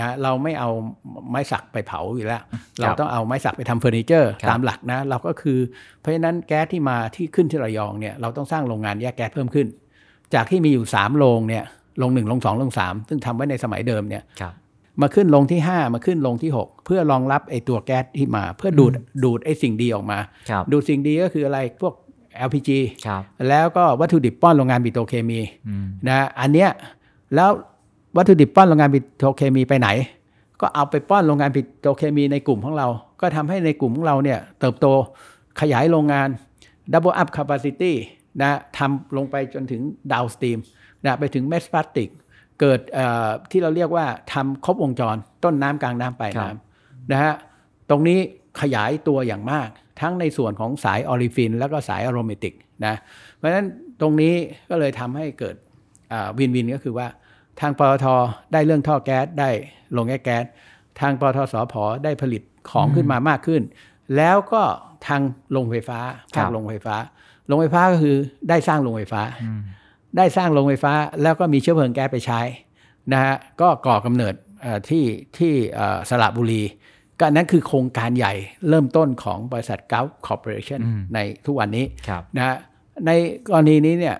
[0.00, 0.70] ะเราไม่เอา
[1.30, 2.42] ไม้สักไปเผาอยู่แล้ว
[2.80, 5.58] เราต้องเอาไม้สักไปทำเฟอร์นิเจอร์ครับตามหลักนะเราก็คือ
[6.00, 9.66] เพราะฉะนั้นแก๊สที่มาที่ขึ้นที่ระยองเนี่ยเราต้องสร้างโรงงานแยกแก๊สเพิ่มขึ้น
[10.34, 11.64] จากที่มีอยู่ 3 โรงเนี่ย
[11.98, 14.54] โรงหนึ่งโรงสองโรงสามซึ่งทำไว้ในสมัยเดิมเนี่ยครับ
[15.02, 18.92] มาขึ้นลงที่ 5 มาขึ้นลงที่ 6 เพื่อรองรับไอ้ตัวแก๊สที่มา เพื่อดูด
[19.24, 20.18] ดูดไอ้สิ่งดีออกมา
[20.50, 21.94] ครับดูดสิ่งดีก็คืออะไรพวก
[22.48, 22.70] LPG
[23.06, 26.70] ครับแล้วก็วัตถุดิบป้อนโรงงานปิโตรเคมีอืมนะอันเนี้ย
[27.34, 27.50] แล้ว
[28.16, 29.88] วัตถุดิบป้อนโรงงานปิโตรเคมีไปไหน
[30.60, 32.88] ก็เอาไปป้อนโรงงานปิโตรเคมีในกลุ่มของเรา
[33.20, 34.86] ก็ทำให้ในกลุ่มของเราเนี่ยเติบโต
[35.60, 36.28] ขยายโรงงาน
[36.92, 37.92] double up capacity
[38.42, 40.58] นะทำลงไปจนถึง downstream
[41.04, 42.08] นะไปถึงเมสพลาสติก
[42.60, 47.34] เกิดเอ่อที่เราเรียกว่าทำครบวงจรต้นน้ำกลางน้ำปลายครับน้ำนะฮะ
[47.90, 48.18] ตรงนี้
[48.60, 49.68] ขยายตัวอย่างมาก
[50.00, 52.54] ทั้งในส่วนของสาย olefin แล้วก็สาย aromatic
[52.86, 52.94] นะ
[53.36, 53.66] เพราะฉะนั้น
[54.00, 54.34] ตรงนี้
[54.70, 55.56] ก็เลยทำให้เกิด
[56.38, 57.06] win-win ก็คือว่า
[57.60, 58.06] ทางปตท
[58.52, 59.50] ได้เรื่องท่อแก๊สได้
[59.96, 60.44] โรงแยกแก๊ส
[61.00, 63.62] ทางปตทสผได้ผลิตของขึ้นมามากขึ้น
[64.16, 64.62] แล้วก็
[65.06, 65.98] ทางโรงไฟฟ้า
[66.34, 66.96] ครัภาบคโรงไฟฟ้า
[67.46, 68.16] โรงไฟฟ้าก็คือ
[68.48, 69.22] ได้สร้างโรงไฟฟ้า
[70.16, 70.92] ได้สร้างโรงไฟฟ้า
[71.22, 72.40] แล้วก็มีเชื้อเพลิงแก๊สไปใช้
[73.12, 75.04] นะฮะก็ก่อกำเนิดเอ่อที่
[75.38, 76.62] ที่เอ่อสระบุรี
[77.18, 78.34] ก็อันนั้นคือโครงการใหญ่
[78.68, 80.80] เริ่มต้นของบริษัท g u l f Corporation
[81.14, 82.56] ในทุกวันนี้ครับนะฮะ
[83.06, 83.10] ใน
[83.48, 84.16] กรณีนี้เนี่ย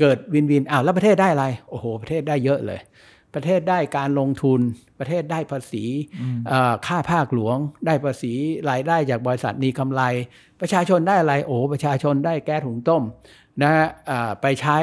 [0.00, 2.80] เกิดวินวินอ้าวแล้วประเทศได้อะไร โอ้โห ประเทศได้เยอะเลย
[3.34, 4.60] ประเทศได้การลงทุน
[4.98, 5.84] ประเทศได้ภาษี
[6.48, 8.32] เอ่อค่าภาคหลวง ได้ภาษี
[8.70, 10.02] รายได้จากบริษัทมีกำไร
[10.60, 13.02] ประชาชนได้อะไร โอ้ประชาชนได้แก๊สหุงต้ม
[13.62, 14.78] นะฮะอ่าไปใช้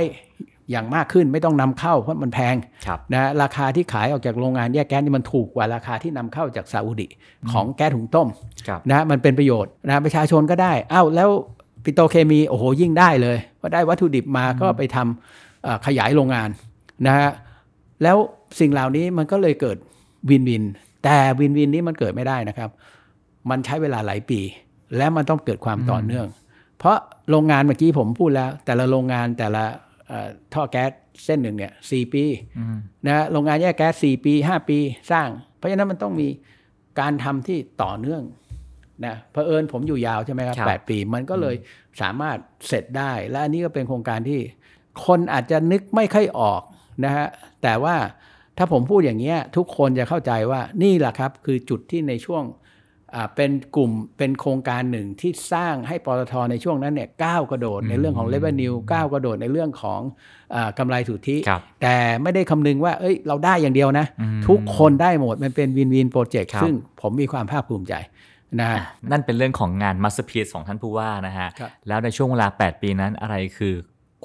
[0.71, 7.07] อย่างมากขึ้นไม่ต้องนำเข้าเพราะมันแพงครับนะราคาที่ขายออกจากโรงงานแยกแก๊สนี่มันถูกกว่าราคาที่นำเข้าจากซาอุดิ
[7.51, 8.27] ของแก๊สหุงต้ม
[8.67, 11.29] ครับนะมันเป็นประโยชน์นะประชาชนก็ได้อ้าวแล้ว
[11.83, 16.49] ปิโตรเคมีโอ้โหยิ่งได้เลยเพราะได้วัตถุดิบมาก็ไปทำเอ่อขยายโรงงาน
[17.05, 17.29] นะฮะ
[18.03, 18.17] แล้ว
[18.59, 19.77] สิ่งเหล่านี้มันก็เลยเกิด
[20.29, 20.63] วินวิน
[21.03, 22.69] แต่วินวินนี้มันเกิดไม่ได้นะครับ
[23.49, 24.39] มันใช้เวลาหลายปี
[24.97, 26.27] และมันต้องเกิดความต่อเนื่อง
[26.79, 26.97] เพราะ
[27.29, 29.63] โรงงานเมื่อกี้ผมพูดแล้ว แต่ละโรงงานแต่ละ
[30.07, 30.91] เอ่อท่อแก๊ส
[31.25, 32.23] เส้นหนึ่งเนี่ยสี่ปี
[33.05, 34.77] นะฮะโรงงานแยกแก๊สสี่ปีห้าปี
[35.11, 36.27] สร้าง เพราะฉะนั้นมันต้องมี
[36.99, 38.21] การทำที่ต่อเนื่อง
[39.05, 41.55] นะเผอิญผมอยู่ยาวใช่ไหมครับครับแปดปีมันก็เลย
[42.01, 44.39] สามารถเสร็จได้ และอันนี้ก็เป็นโครงการที่
[45.05, 46.61] คนอาจจะนึกไม่ค่อยออก
[47.05, 47.27] นะฮะ
[47.63, 47.95] แต่ว่า
[48.57, 52.43] ถ้าผมพูดอย่างเงี้ยทุกคนจะเข้าใจว่านี่แหละครับ คือจุดที่ในช่วง
[53.15, 60.01] อ่าเป็นกลุ่มเป็นโครงการหนึ่งที่สร้างให้ปตทในช่วงนั้นเนี่ยก้าวกระโดดในเรื่องของ revenue ก้าวกระโดดในเรื่องของ
[60.55, 64.05] อากำไรสุทธิครับแต่ไม่ได้คำนึงว่า เอ้ยเราได้อย่างเดียวนะ
[64.47, 67.93] ทุกคนได้หมดมันเป็น win-win project ครับซึ่งผมมีความภาคภูมิใจ
[68.59, 68.81] นะฮะ
[69.11, 73.73] นั่นเป็นเรื่องของงานมาสเตอร์พี e ของท่านผู้ว่านะฮะครับแล้วในช่วงเวลา 8 ปีนั้นอะไรคือ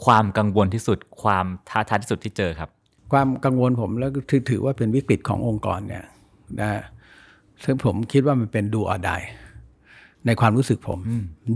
[0.04, 2.70] ความกังวลที่สุดความท้าทายที่สุดที่เจอครับ
[3.12, 6.04] ความกังวลผมแล้วก็ถือถือว่าเป็นวิกฤตขององค์กรเนี่ย
[6.60, 6.82] นะฮะ
[7.64, 9.20] ซึ่งผมคิดว่ามันเป็นดูออดาย
[10.26, 10.98] ในความรู้สึกผม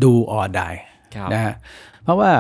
[0.05, 0.75] ดูออดาย
[1.17, 1.55] ครับนะฮะ
[2.03, 2.33] เพราะว่า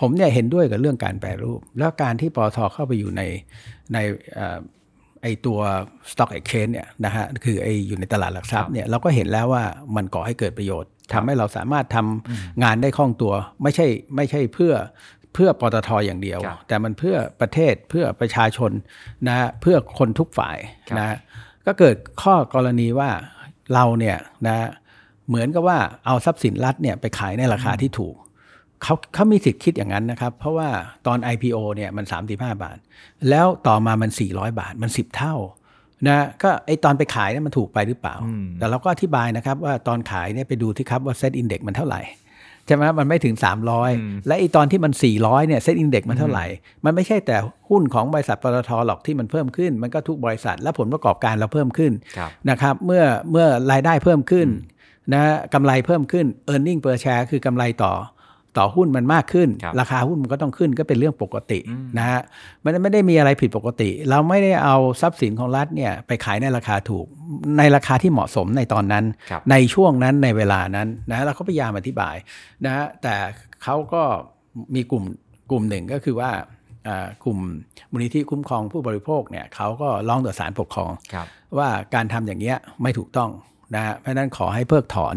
[0.00, 3.22] ผมเนี่ยเห็นด้วยกับเรื่องการแปรรูป แล้วการที่ปตทเข้าไปอยู่ใน
[3.92, 3.98] ใน
[4.34, 4.58] เอ่อ
[5.26, 5.60] ไอตัว
[6.10, 9.64] Stock Exchange เนี่ยนะฮะคือไออยู่ในตลาดหลักทรัพย์เนี่ยเราก็เห็นแล้วว่า
[9.96, 13.86] มันก่อให้เกิดประโยชน์ทำให้เราสามารถทำงานได้คล่องตัว ไม่ใช่
[14.16, 14.72] ไม่ใช่เพื่อ
[15.34, 18.70] เพื่อปตทอย่างเดียวครับแต่มันเพื่อประเทศเพื่อประชาชน
[19.28, 20.56] นะฮะเพื่อคนทุกฝ่าย
[20.88, 21.18] ครับนะฮะ
[21.66, 23.10] ก็เกิดข้อกรณีว่า
[23.74, 24.68] เราเนี่ยนะฮะ
[25.28, 28.14] เหมือนกับว่าเอาทรัพย์สินรัฐเนี่ยไปขายในราคาที่ถูก
[28.86, 30.68] เขาเขามีสิทธิ์คิดอย่างนั้นนะครับ เพราะว่า
[31.06, 32.78] ตอน IPO เนี่ยมัน 35 บาท
[33.30, 35.34] แล้วต่อมามัน 400 บาทมัน 10 เท่า
[36.06, 38.14] นะก็ไอตอนไปขายเนี่ยมันถูกไปหรือเปล่า
[38.58, 42.00] แต่เราก็อธิบายนะครับว่าตอนขายเนี่ยไปดูที่ครับว่าเซตอินเด็กมันเท่าไหร่
[42.66, 43.34] ใช่ไหมมันไม่ถึง
[43.80, 46.44] 300 และไอตอนที่มัน 400เนี่ยเซตอินเด็กมันเท่าไหร่
[46.84, 47.36] มันไม่ใช่แต่
[47.68, 54.48] หุ้นของบริษัทปตทหรอกที่มันเพิ่มขึ้น มันก็ทุกบริษัทและผลประกอบการเราเพิ่มขึ้นครับนะครับเมื่อเมื่อรายได้เพิ่มขึ้น
[55.12, 55.22] นะ
[55.54, 57.92] กำไรเพิ่มขึ้น e a r n i n g per share คือกำไรต่อ
[58.58, 61.58] ต่อหุ้นมันมากขึ้นครับราคาหุ้นมันก็ต้องขึ้นก็เป็นเรื่องปกติ
[61.98, 62.20] นะฮะ
[62.64, 67.06] มันไม่ได้มีอะไรผิดปกติ เราไม่ได้เอาทรัพย์สินของรัฐเนี่ยไปขายในราคาถูก
[67.58, 72.14] ในราคาที่เหมาะสมในตอนนั้นครับในช่วงนั้นในเวลานั้นนะเราก็พยายามอธิบาย
[72.64, 73.14] นะฮะแต่
[73.62, 74.02] เขาก็
[74.74, 75.04] มีกลุ่ม
[75.50, 76.30] กลุ่มหนึ่งก็คือว่า
[76.88, 77.38] อ่ากลุ่ม
[77.92, 81.26] มูลนิธิคุ้มครองผู้บริโภคเนี่ยเขาก็ร้องต่อศาลปกครองครับ
[81.58, 83.30] ว่าการทำอย่างเงี้ยไม่ถูกต้อง
[83.74, 85.16] นะฮะเพราะฉะนั้นขอให้เพิกถอน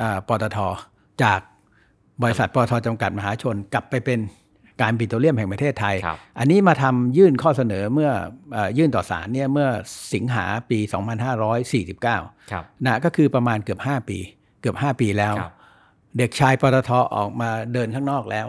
[0.00, 0.58] อาปตท
[1.22, 1.40] จาก
[2.22, 4.20] บริษัทปตทจำกัดมหาชนกลับไปเป็น
[4.82, 8.10] การปิโตรเลียมแห่งประเทศไทยครับอันนี้มาทำยื่นข้อเสนอเมื่อ
[8.52, 9.68] เออยื่นต่อศาลเนี่ยเมื่อ
[10.14, 10.78] สิงหาปี
[11.44, 14.18] 2549ครับนะก็คือประมาณเกือบ 5 ปี
[14.60, 15.52] เกือบ 5 ปีแล้วครับ
[16.18, 18.46] เด็กชายปตทออกมาเดินข้างนอกแล้ว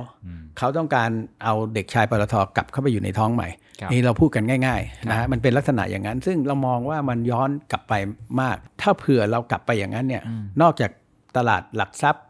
[0.57, 1.09] เขาต้องการ
[1.43, 3.47] เอาเด็กชายปตทกลับเข้าไปอยู่ในท้องใหม่
[3.79, 7.93] ครับนี่เราพูดกันง่ายๆนะฮะมันเป็นลักษณะอย่างนั้น ซึ่งเรามองว่ามันย้อนกลับไป
[8.41, 10.23] มาก ถ้าเผื่อเรากลับไปอย่างนั้นเนี่ย
[10.61, 10.91] นอกจาก
[11.37, 12.23] ตลาดหลักทรัพย์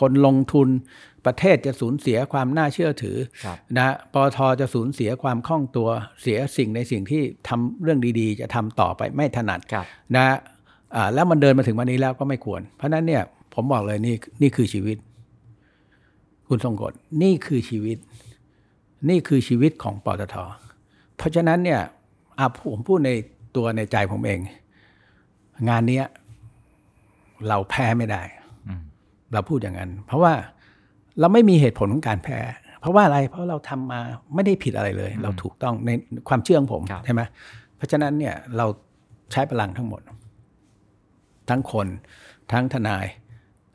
[0.00, 0.68] คนลงทุน
[1.26, 5.88] ประเทศจะสูญเสียความน่าเชื่อถือครับนะปตทจะสูญเสียความคล่องตัว
[6.22, 9.84] เสียสิ่งในสิ่งที่ทำเรื่องดีๆ จะทำต่อไปไม่ถนัดครับ
[10.16, 10.24] นะ
[10.94, 13.22] อ่าแล้วมันเดินมาถึงวันนี้แล้วก็ไม่ควร เพราะฉะนั้นเนี่ย
[13.54, 14.96] ผมบอกเลยนี่นี่คือชีวิต
[16.48, 17.98] คุณทรงกฎนี่คือชีวิต
[19.08, 20.36] นี่คือชีวิตของปตท
[21.16, 21.80] เพราะฉะนั้นเนี่ย
[22.38, 23.10] อะผมพูดใน
[23.56, 24.40] ตัวในใจผมเอง
[25.68, 26.06] งานเนี้ย
[27.48, 28.22] เราแพ้ไม่ได้
[29.32, 30.32] เราพูดอย่างนั้น เพราะว่า
[31.20, 32.38] เราไม่มีเหตุผลของการแพ้
[32.80, 34.00] เพราะว่าอะไรเพราะเราทำมา
[34.34, 35.90] ไม่ได้ผิดอะไรเลย เราถูกต้องใน
[36.28, 37.22] ความเชื่อของผมครับใช่ไหม
[37.76, 38.66] เพราะฉะนั้นเนี่ยเรา
[39.32, 40.00] ใช้พลังทั้งหมด
[41.48, 41.86] ทั้งคน
[42.52, 43.06] ทั้งทนาย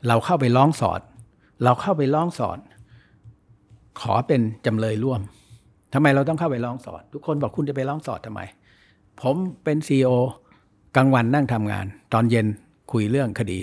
[0.08, 1.00] เราเข้าไปร้องสอด
[1.64, 2.58] เราเข้าไปร้องสอด
[4.00, 5.20] ขอเป็นจำเลยร่วม
[5.94, 8.40] ทำไมเราต้องเข้าไปร้องสอด ทุกคนบอกคุณจะไปร้องสอดทำไม
[9.20, 10.10] ผมเป็นซีอ
[10.96, 12.46] กลางวันนั่งทำงาน ตอนเย็น
[12.92, 13.60] คุยเรื่องคดี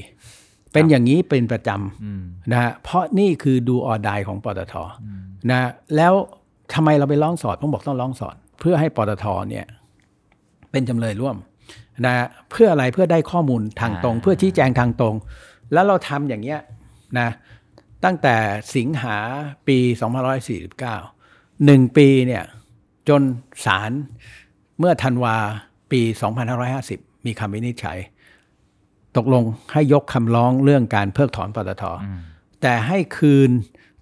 [0.73, 4.75] เป็นอย่างนี้เป็นประจำนะฮะเพราะนี่คือดูออดายของปตท
[5.51, 5.59] นะ
[5.95, 6.13] แล้ว
[6.73, 9.65] ทำไมเราไปร้องสอดผมบอกต้องร้องสอด เพื่อให้ปตทเนี่ย
[10.71, 11.35] เป็นจำเลยร่วม
[12.05, 12.13] นะ
[12.51, 15.15] เพื่ออะไรเพื่อได้ข้อมูลทางตรงอ่าเพื่อชี้แจงทางตรง
[15.73, 16.59] แล้วเราทำอย่างเงี้ย
[17.19, 17.29] นะ
[18.05, 18.35] ตั้งแต่
[18.75, 19.17] สิงหา
[19.67, 19.77] ปี
[20.91, 22.43] 2549หนึ่งปีเนี่ย
[23.09, 23.21] จน
[23.65, 23.91] ศาล
[24.79, 25.35] เมื่อธันวา
[25.91, 26.01] ปี
[26.63, 27.97] 2550 มีคำวินิจฉัย
[29.17, 31.83] ตกลงให้ยกคำร้องเรื่องการเพิกถอนปตท
[32.61, 33.49] แต่ให้คืน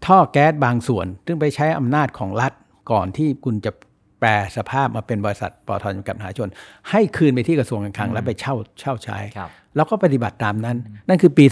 [0.06, 2.54] ท่อแก๊สบางส่วน ซึ่งไปใช้อำนาจของรัฐ
[2.92, 3.72] ก่อนที่คุณจะ
[4.20, 6.50] แปลสภาพมาเป็นบริษัทปตทจำกัดมหาชน
[6.90, 11.46] ให้คืนไปที่กระทรวงการคลังและไปเช่าเช่าใช้ครับแล้วก็ปฏิบัติตามนั้น นั่นคือปี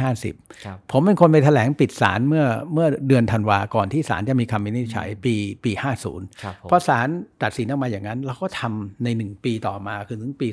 [0.00, 5.72] 2550ครับผมเป็นคนไปแถลงปิดศาลเมื่อเมื่อเดือนธันวาก่อนที่ศาลจะมีคำวินิจฉัยปีปี
[6.06, 7.08] 50ครับผมเพราะศาล
[7.42, 10.48] ตัดสินออกมาอย่างนั้น เราก็ทำในหนึ่งปีต่อมาคือถึงปี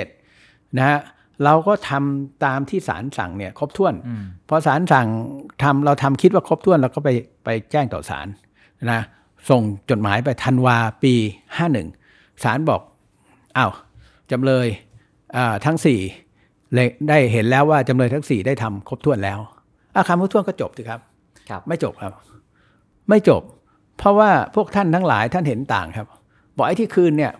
[0.00, 0.98] 2551 นะฮะ
[1.44, 3.94] เราก็ทำตามที่ศาลสั่งเนี่ยครบถ้วน
[4.48, 5.08] พอศาลสั่ง
[5.62, 7.08] ทำเราทำคิดว่าครบถ้วนเราก็ไป
[7.44, 8.26] ไปแจ้งต่อศาล
[8.92, 9.00] นะ
[9.50, 11.14] ส่งจดหมายไปธันวาปี
[11.78, 12.80] 51ศาลบอก
[13.56, 13.72] อ้าว
[14.30, 14.66] จำเลย
[15.36, 16.00] อ่าทั้งสี่
[16.74, 19.38] เลยได้เห็นแล้วว่าจำเลยทั้งสี่ได้ทำครบถ้วนแล้ว
[19.94, 21.00] อาคำครบถ้วนก็จบสิครับ
[21.50, 22.12] ครับ ไม่จบครับ
[23.08, 23.42] ไม่จบ
[23.98, 26.06] เพราะว่าพวกท่านทั้งหลายท่านเห็นต่างครับ
[26.56, 27.32] บอกไอ้ที่คืนเนี่ย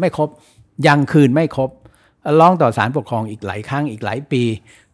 [0.00, 0.28] ไม่ครบ
[0.86, 1.70] ยังคืนไม่ครบ
[2.40, 4.42] ร้องต่อศาลปกครองอีกหลายครั้งอีกหลายปี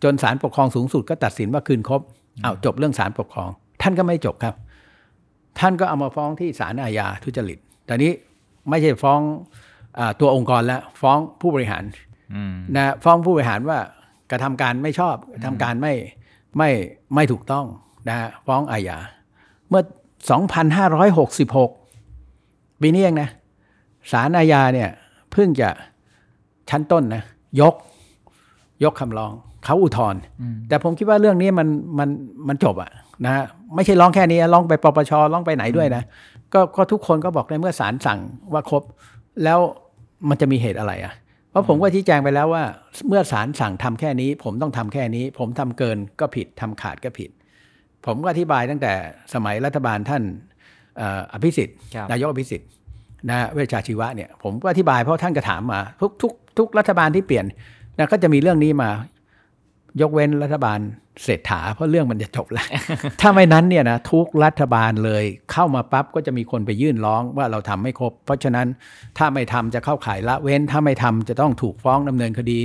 [0.03, 2.01] จนศาลปกครองสูงสุดก็ตัดสินว่าคืนครบ
[2.45, 3.51] อ้าวจบเรื่องศาลปกครอง
[3.83, 4.55] ท่านก็ไม่จบครับ
[5.59, 8.13] ท่านก็เอามาฟ้องที่ศาลอาญาทุจริตแต่นี้
[8.69, 9.21] ไม่ใช่ฟ้อง
[9.99, 11.85] อาตัวองค์กรแล้วฟ้องผู้บริหาร
[12.35, 13.79] อืมนะฟ้องผู้บริหารว่า
[14.31, 15.95] กระทำการไม่ชอบกระทำการไม่
[16.59, 16.71] ไม่
[17.15, 17.67] ไม่ถูกต้อง
[18.09, 18.99] นะฮะฟ้องอาญา
[19.69, 19.83] เมื่อ
[21.09, 23.31] 2566 ปีนี้เองนะ
[24.13, 24.91] ศาลอาญาเนี่ย
[25.33, 25.69] เพิ่งจะ
[26.71, 27.23] ชั้นต้นนะ
[27.61, 27.75] ยก
[28.85, 29.33] ยกคำร้อง
[29.65, 30.21] เขาอุทธรณ์
[30.69, 32.09] แต่ผมคิดว่าเรื่องนี้มันมัน
[32.49, 32.91] มันจบอะ
[33.25, 36.03] นะฮะไม่ใช่ร้องแค่นี้ร้องไปปปชร้องไปไหนด้วยนะ
[36.55, 38.19] ก็ก็ทุกคนก็บอกในเมื่อศาลสั่ง
[38.53, 38.83] ว่าครบ
[39.45, 39.59] แล้ว
[40.29, 41.15] มันจะมีเหตุอะไรอะ
[41.51, 42.65] เพราะผมก็ชี้แจงไปแล้วว่า
[43.09, 47.31] เมื่อศาลสั่งทำแค่นี้ ผมต้องทำแค่นี้ ผมทำเกินก็ผิดทำขาดก็ผิด
[48.07, 48.93] ผมก็อธิบายตั้งแต่
[49.35, 50.23] สมัยรัฐบาลท่าน
[50.97, 52.69] เอ่ออภิสิทธิ์ครับนายกอภิสิทธิ์
[53.29, 57.47] นะเวชชาชีวะเนี่ยผมก็อธิบายเพราะท่านก็ถามมาทุกทุก ทุกรัฐบาลที่เปลี่ยน
[57.99, 58.91] นะก็จะมีเรื่องนี้มา
[60.01, 60.81] ยกเว้นรัฐบาล
[61.25, 62.67] เศรษฐาเพราะเรื่องมันจะจบแล้ว
[63.21, 68.67] ถ้าไม่นั้นเนี่ยนะทุกรัฐบาลเลยเข้ามาปั๊บก็จะมีคนไปยื่นร้องว่าเราทำไม่ครบ เพราะฉะนั้น
[69.19, 72.57] ถ้าไม่ทำจะเข้าข่ายละเว้น ถ้าไม่ทำจะต้องถูกฟ้องดำเนินคดี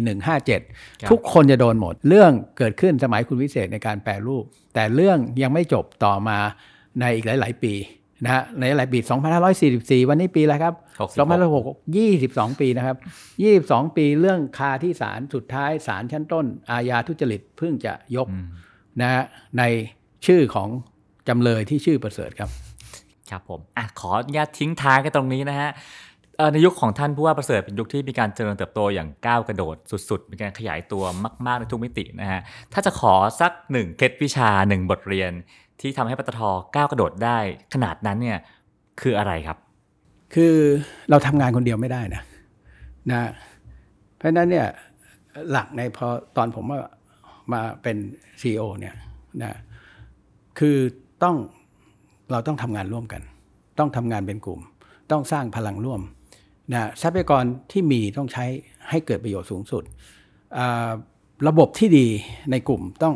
[0.51, 6.38] 157 ทุกคนจะโดนหมด เรื่องเกิดขึ้นสมัยคุณวิเศษในการแปรรูป แต่เรื่องยังไม่จบต่อมา
[6.99, 7.73] ในอีกหลาย ๆ ปี
[8.23, 8.99] นะฮะในหลายปี
[9.56, 11.15] 2544 วันนี้ปีอะไรครับ66
[11.75, 12.97] 2566 22 ปีนะครับ
[13.45, 18.28] 22 ปีเรื่องคาที่ศาลสุดท้ายศาลชั้นต้น อาญาทุจริตเพิ่งจะยก
[19.01, 19.23] นะฮะ
[19.58, 19.63] ใน
[20.25, 20.69] ชื่อของ
[21.28, 22.49] จำเลยที่ชื่อประเสริฐครับ
[23.30, 25.69] ครับผมอะขออนุญาตทิ้งท้ายกันตรงนี้นะฮะ
[26.38, 29.75] เอ่อในยุคของท่านผู้ว่าประเสริฐเป็นยุคที่มีการเจริญเติบโตอย่างก้าวกระโดด
[30.10, 31.04] สุดๆ มีการขยายตัว
[31.45, 32.41] มากๆในทุกมิตินะฮะ
[32.73, 35.32] ถ้าจะขอสักหนึ่งเคล็ดวิชาหนึ่งบทเรียน
[35.81, 36.41] ที่ทำให้ปตท
[36.75, 37.38] ก้าวกระโดดได้
[37.73, 38.39] ขนาดนั้นเนี่ย
[39.01, 39.57] คืออะไรครับ
[40.33, 40.55] คือ
[41.09, 42.23] เราทำงานคนเดียวไม่ได้นะ
[43.11, 43.29] นะ
[44.15, 44.67] เพราะฉะนั้นเนี่ย
[45.51, 46.07] หลักในพอ
[46.38, 46.79] ตอนผมมา
[47.53, 47.97] มาเป็น
[48.41, 48.95] CEO เนี่ย
[49.43, 49.53] นะ
[50.59, 50.77] คือ
[51.23, 51.35] ต้อง
[52.31, 53.21] เราต้องทำงานร่วมกัน
[53.79, 54.59] ต้องทำงานเป็นกลุ่ม
[55.11, 56.01] ต้องสร้างพลังร่วม
[56.73, 58.45] นะทรัพยากรที่มีต้องใช้
[58.89, 59.83] ให้เกิดประโยชน์สูงสุด
[61.47, 62.07] ระบบที่ดี
[62.51, 63.15] ในกลุ่มต้อง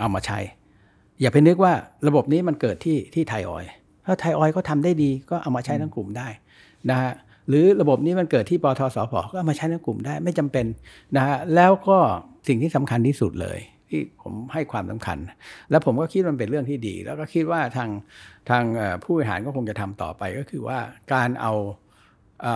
[0.00, 0.38] เอามาใช้
[1.20, 1.72] อย่าไปนึกว่า
[2.08, 3.64] ระบบนี้มันเกิดที่ที่ไทยออย
[4.06, 6.28] ถ้าไทยออยก็ทำได้ดีก็เอามาใช้ทั้งกลุ่มได้
[6.90, 7.12] นะฮะ
[7.48, 10.66] หรือระบบนี้มันเกิดที่ปทสพก็เอามาใช้ทั้งกลุ่มได้ไม่จำเป็น
[11.16, 11.98] นะฮะแล้วก็
[12.48, 15.18] สิ่งที่สำคัญที่สุดเลย ที่ผมให้ความสำคัญ
[15.70, 17.90] แล้วผมก็คิดมันเป็นเรื่องที่ดี แล้วก็คิดว่าทาง
[18.50, 18.64] ทาง
[19.02, 20.78] ผู้บริหารก็คงจะทำต่อไปก็คือว่า
[21.14, 21.52] การเอา
[22.44, 22.46] อ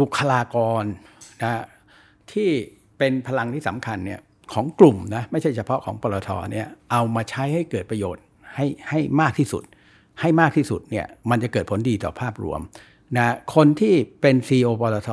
[0.00, 0.84] บุคลากร
[1.42, 1.64] นะฮะ
[2.32, 2.48] ที่
[2.98, 4.20] เป็นพลังที่สำคัญเนี่ย
[4.52, 8.22] ของกลุ่มนะไม่ใช่เฉพาะของปตทเนี่ยเอามาใช้ให้เกิดประโยชน์
[8.54, 9.62] ให้ให้มากที่สุด
[10.20, 12.60] ให้มากที่สุดเนี่ยมันจะเกิดผลดีต่อภาพรวม
[13.16, 15.10] นะคนที่เป็น CEO ปตท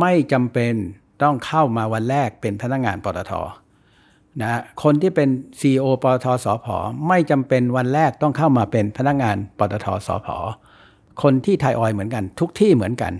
[0.00, 0.72] ไม่จำเป็น
[1.22, 3.32] ต้องเข้ามาวันแรกเป็นพนักงานปตท
[4.42, 5.28] นะคนที่เป็น
[5.60, 6.66] CEO ปตทสพ
[7.08, 10.28] ไม่จำเป็นวันแรกต้องเข้ามาเป็นพนักงานปตทสพ
[11.22, 13.12] คนที่ไทยออยเหมือนกัน ทุกที่เหมือนกัน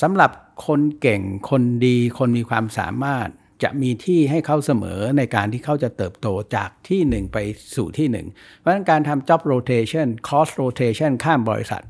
[0.00, 0.30] สำหรับ
[0.66, 3.28] คนเก่งคนดีคนมีความสามารถ
[3.62, 7.38] จะมีที่ให้เขาเสมอในการที่เขาจะเติบโตจากที่หนึ่งไป
[7.76, 8.26] สู่ที่หนึ่ง
[8.58, 11.82] เพราะฉะนั้นการทำ job rotation cost rotation ข้ามบริษัท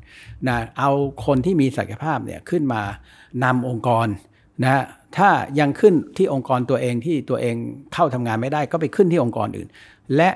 [0.47, 0.91] นะเอา
[1.25, 2.81] คนที่มีศักยภาพเนี่ยขึ้นมา
[3.43, 4.07] นำองค์กร
[4.63, 4.83] นะ
[5.17, 7.55] ถ้ายังขึ้นที่องค์กรตัวเองที่ตัวเอง
[7.93, 9.69] เข้าทำงานไม่ได้ก็ไปขึ้นที่องค์กรอื่น
[10.15, 10.29] และ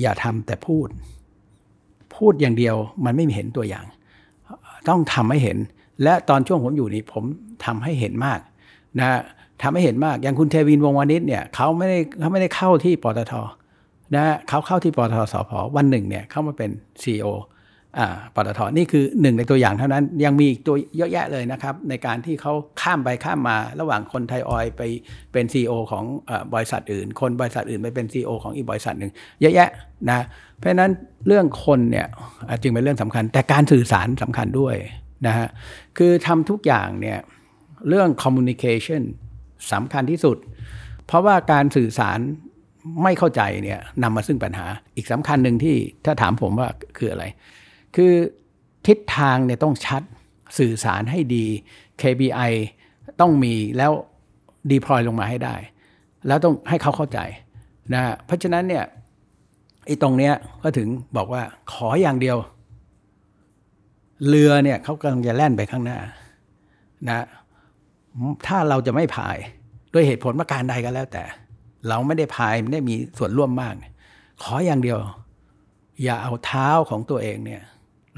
[0.00, 0.88] อย่าทำแต่พูด
[2.16, 3.84] พูดอย่างเดียวมันไม่มีเห็นตัวอย่าง
[4.88, 5.58] ต้องทำให้เห็น
[6.02, 7.24] และตอนช่วงผมอยู่นี่ผม
[7.64, 8.40] ทำให้เห็นมาก
[9.00, 9.20] นะ
[9.62, 13.32] ทำให้เห็นมาก อย่างคุณเทวินวงวานิชเนี่ยเขาไม่ได้เขาไม่ได้เข้าที่ปตท
[14.14, 16.70] นะเขาเข้าที่ปตทสพวันหนึ่งเนี่ยเข้ามาเป็น
[17.02, 17.16] c e
[17.98, 24.82] อ่าปตทนี่คือหนึ่งในตัวอย่างเท่านั้นยังมีอีกตัวเยอะแยะเลยนะครับ ในการที่เขาข้ามไปข้ามมาระหว่างคนไทยออยไป
[25.32, 29.68] เป็น CEO ของอบริษัทอื่น คนบริษัทอื่นไปเป็น CEO ของอีกบริษัทหนึ่งเยอะแยะ
[30.10, 30.20] นะ
[30.58, 30.90] เพราะฉะนั้น
[31.26, 32.06] เรื่องคนเนี่ย
[32.48, 34.74] อะจึงเป็นเรื่องสำคัญ แต่การสื่อสารสำคัญด้วย
[35.26, 35.48] นะฮะ
[35.98, 37.18] คือทำทุกอย่างเนี่ย
[37.88, 39.02] เรื่อง communication
[39.72, 40.36] สำคัญที่สุด
[41.06, 42.18] เพราะว่าการสื่อสาร
[43.02, 47.24] ไม่เข้าใจเนี่ยนำมาซึ่งปัญหาอีกสำคัญหนึ่งที่ถ้าถามผมว่าคืออะไร
[47.96, 48.12] คือ
[48.86, 50.02] ทิศทางเนี่ยต้องชัด
[50.58, 51.46] สื่อสารให้ดี
[52.00, 52.52] KPI
[53.20, 53.92] ต้องมีแล้ว
[54.72, 55.56] deploy ลงมาให้ได้
[56.26, 57.18] แล้วต้องให้เขาเข้าใจ
[57.94, 58.84] นะเพราะฉะนั้นเนี่ย
[59.86, 61.42] ไอ้ตรงเนี้ยก็ถึงบอกว่า
[61.72, 62.36] ขออย่างเดียว
[64.28, 65.98] เรือเนี่ยเขากำลังจะแล่นไปข้างหน้า
[67.08, 67.26] นะ
[68.46, 69.36] ถ้าเราจะไม่พาย
[69.92, 71.24] ด้วยเหตุผลประการใดก็แล้วแต่
[71.88, 73.74] เราไม่ได้พายไม่ได้มีส่วนร่วมมาก
[74.42, 74.98] ขออย่างเดียว
[76.02, 77.62] อย่าเอาเท้าของตัวเองเนี่ย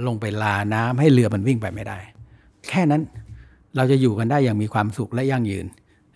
[0.06, 1.98] ลงไปลาน้ำให้เรือมันวิ่งไปไม่ได้
[2.68, 3.02] แค่นั้น
[3.76, 5.66] เราจะอยู่กันได้อย่างมีความสุขและยั่งยืน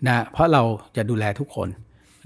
[0.06, 0.62] นะเพราะเรา
[0.96, 1.68] จะดูแลทุกคน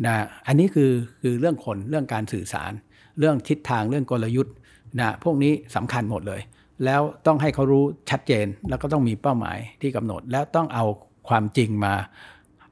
[0.07, 0.14] นะ
[0.46, 0.90] อันนี้คือ
[1.20, 2.72] คือเรื่องคนเรื่องการสื่อสาร
[3.18, 4.55] เรื่องทิศทางเรื่องกลยุทธ์
[5.00, 6.40] นะพวกนี้สำคัญหมดเลย
[6.84, 10.84] แล้วต้องให้เขารู้ชัดเจนแล้วก็ต้องมีเป้าหมายที่กำหนด แล้วต้องเอา
[11.29, 11.95] ความจริงมา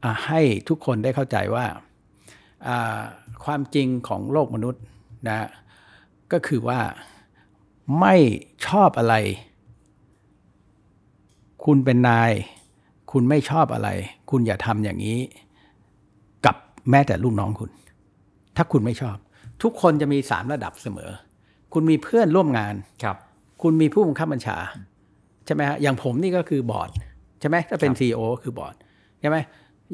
[0.03, 1.67] อ่าให้ทุกคนได้เข้าใจว่า
[2.69, 3.01] อ่า
[3.45, 4.83] ความจริงของโลกมนุษย์
[5.29, 5.49] นะ
[6.33, 6.81] ก็คือว่า
[8.01, 8.17] ไม่
[8.67, 9.15] ชอบอะไร
[11.65, 12.33] คุณเป็นนาย
[13.13, 13.89] คุณไม่ชอบอะไร
[14.31, 15.19] คุณอย่าทำอย่างนี้
[16.47, 16.57] กับ
[16.91, 17.71] แม้แต่ลูกน้องคุณ
[18.57, 19.17] ถ้าคุณไม่ชอบ
[19.63, 21.11] ทุกคนจะมีสามระดับเสมอ
[21.73, 23.17] คุณมีเพื่อนร่วมงานครับ
[23.63, 24.57] คุณมีผู้บังคับบัญชา
[25.47, 26.91] ใช่ไหมฮะอย่างผมนี่ก็คือบอร์ด
[27.41, 28.75] ใช่ไหมถ้าเป็นครับ CEO ก็คือบอร์ด
[29.21, 29.37] ใช่ไหม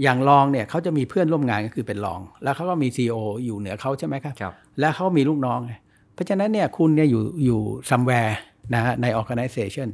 [0.02, 5.72] อย่างรองเนี่ยเขาจะมีเพื่อนร่วมงานก็คือเป็นรอง แล้วเขาก็มี CEO อยู่เหนือเขาใช่ไหมครับครับแล้วเขามีลูกน้องไง
[6.14, 8.32] เพราะฉะนั้นเนี่ยคุณเนี่ยอยู่อยู่ somewhere
[8.74, 9.88] นะฮะใน organization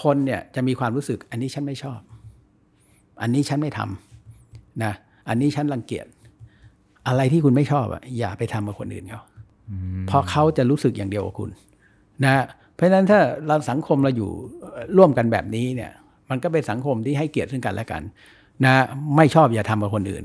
[0.00, 2.00] คนเนี่ยจะมีความรู้สึกอันนี้ฉันไม่ชอบ
[3.22, 4.92] อันนี้ฉันไม่ทำนะ
[5.28, 6.06] อันนี้ฉันรังเกียจ
[7.08, 9.22] อะไรที่คุณไม่ชอบอะอย่าไปทำกับคนอื่นเขา
[10.08, 11.50] เพราะเขาจะรู้สึกอย่างเดียวกับคุณ
[12.24, 12.44] นะฮะ
[12.74, 15.92] เพราะฉะนั้นถ้าเราสังคมเราอยู่เอ่อร่วมกันแบบนี้เนี่ย
[16.30, 18.02] มันก็เป็นสังคมที่ให้เกียรติซึ่งกันและกัน
[18.64, 18.74] นะ
[19.16, 20.24] ไม่ชอบอย่าทำกับคนอื่น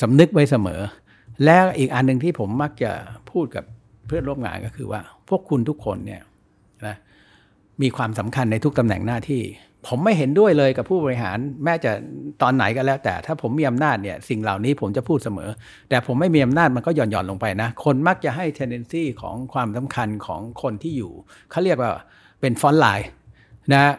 [0.00, 0.80] สำนึกไว้เสมอ
[1.44, 2.92] แล้วอีกอันหนึ่งที่ผมมักจะ
[3.30, 3.64] พูดกับ
[4.06, 6.22] เพื่อนร่วมงานก็คือว่า พวกคุณทุกคนเนี่ย
[6.86, 6.96] นะ
[7.82, 9.42] มีความสำคัญในทุกตำแหน่งหน้าที่
[9.86, 11.92] ผมไม่เห็นด้วยเลยกับผู้บริหาร แม้จะ
[12.42, 15.50] ตอนไหนก็แล้ว แต่ถ้าผมมีอำนาจเนี่ยสิ่งเหล่านี้ผมจะพูดเสมอ
[15.88, 21.12] แต่ผมไม่มีอำนาจมันก็หย่อนหย่อนลงไปนะ คนมักจะให้ tendency ของความสำคัญของคนที่อยู่
[21.50, 21.92] เขาเรียกว่า
[22.40, 23.08] เป็นฟอนต์ไลน์
[23.72, 23.94] นะ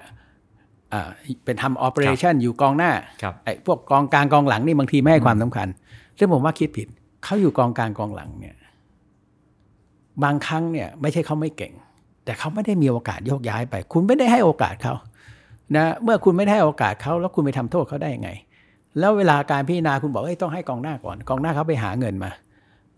[1.45, 5.67] เป็นทำ operation อยู่กองหน้าครับไอ้พวกกองกลางกองหลังนี่บางทีไม่ให้ความสำคัญ
[6.17, 6.87] ซึ่งผมว่าคิดผิด
[7.23, 8.55] เขาอยู่กองกลางกองหลังเนี่ย
[10.23, 11.73] บางครั้งเนี่ย ไม่ใช่เขาไม่เก่ง
[12.25, 14.93] แต่เขาไม่ได้มีโอกาสโยกย้ายไป คุณไม่ได้ให้โอกาสเขา
[15.75, 18.29] นะเมื่อคุณไม่ได้ให้โอกาสเขาแล้วคุณไปทำโทษเขาได้ยังไง
[18.99, 22.31] แล้วเวลาการพิจารณาคุณบอกเอ้ยต้องให้กองหน้าก่อน กองหน้าเขาไปหาเงินมา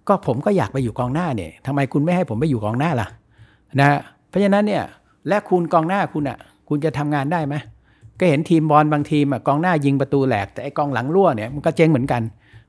[0.08, 3.08] ก็ผมก็อยากไปอยู่กองหน้าเนี่ยทำไมคุณไม่ให้ผมไปอยู่กองหน้าล่ะ
[3.80, 4.84] นะ เพราะฉะนั้นเนี่ย
[5.28, 6.38] และคุณกองหน้าคุณอะ
[6.70, 7.56] คุณจะทำงานได้ไหม
[8.22, 12.22] ก็เห็นทีมบอลบางทีมอะกองหน้ายิงประตูแหลกแต่ไอ้กองหลังรั่วเนี่ยมันก็เจ๊งเหมือนกัน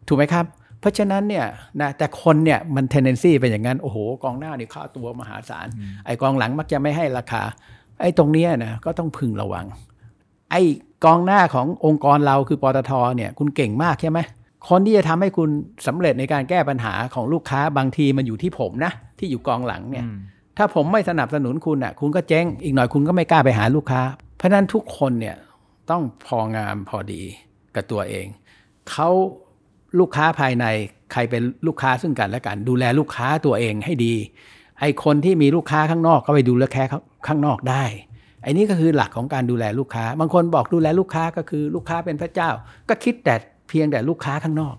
[0.09, 0.45] ถูกไหมครับ
[0.81, 1.45] เพราะฉะนั้นเนี่ย
[1.81, 5.67] นะแต่คนเนี่ยมัน tendency เป็นอย่างนั้น โอ้โห กองหน้านี่ค่าตัวมหาศาล
[6.07, 7.43] ไอ้กองหลังมักจะไม่ให้ราคา
[8.01, 9.67] ไอ้ตรงเนี้ยนะก็ต้องพึงระวัง
[10.51, 10.63] ไอ้
[11.05, 14.19] กองหน้าขององค์กรเราคือปตทเนี่ยคุณเก่งมากใช่ไหม
[14.69, 15.49] คนที่จะทำให้คุณ
[15.87, 20.05] สำเร็จในการแก้ปัญหาของลูกค้าบางทีมันอยู่ที่ผมนะ ที่อยู่กองหลังเนี่ย
[20.57, 24.03] ถ้าผมไม่สนับสนุนคุณอะ คุณก็เจ๊งอีกหน่อยคุณก็ไม่กล้าไปหาลูกค้า
[24.43, 25.37] เพราะนั้นทุกคนเนี่ย
[25.91, 27.23] ต้องพองามพอดี
[27.75, 28.27] กับตัวเอง
[28.91, 29.09] เขา
[29.99, 30.65] ลูกค้าภายใน
[31.13, 34.15] ใครเป็นลูกค้าซึ่งกันและกัน ดูแลลูกค้าตัวเองให้ดี
[34.81, 36.85] ไอคนที่มีลูกค้าข้างนอกก็ไปดูแลแค่
[37.27, 37.85] ข้างนอกได้
[38.43, 42.51] ไอ้นี่ก็คือหลักของการดูแลลูกค้า บางคนบอกดูแลลูกค้าก็คือลูกค้าเป็นพระเจ้า
[42.89, 43.35] ก็คิดแต่
[43.69, 44.77] เพียงแต่ลูกค้าข้างนอก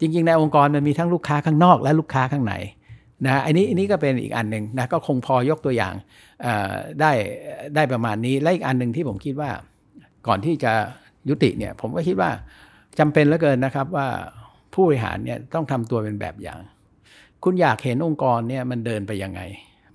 [0.00, 2.54] จริงๆในองค์กรมันมีทั้งลูกค้าข้างนอกและลูกค้าข้างใน
[3.26, 5.94] นะอันนี้อันนี้ก็เป็นอีกอันหนึ่งนะก็คงพอยกตัวอย่าง
[6.42, 7.12] เอ่อได้
[7.74, 9.50] ได้ประมาณนี้ และอีกอันหนึ่งที่ผมคิดว่า
[10.26, 10.72] ก่อนที่จะ
[11.28, 12.30] ยุติเนี่ยผมก็คิดว่า
[12.98, 14.08] จำเป็นเหลือเกินนะครับว่า
[14.72, 16.58] ผู้บริหารเนี่ยต้องทำตัวเป็นแบบอย่าง
[17.44, 19.40] คุณอยากเห็นองค์กรเนี่ยมันเดินไปยังไง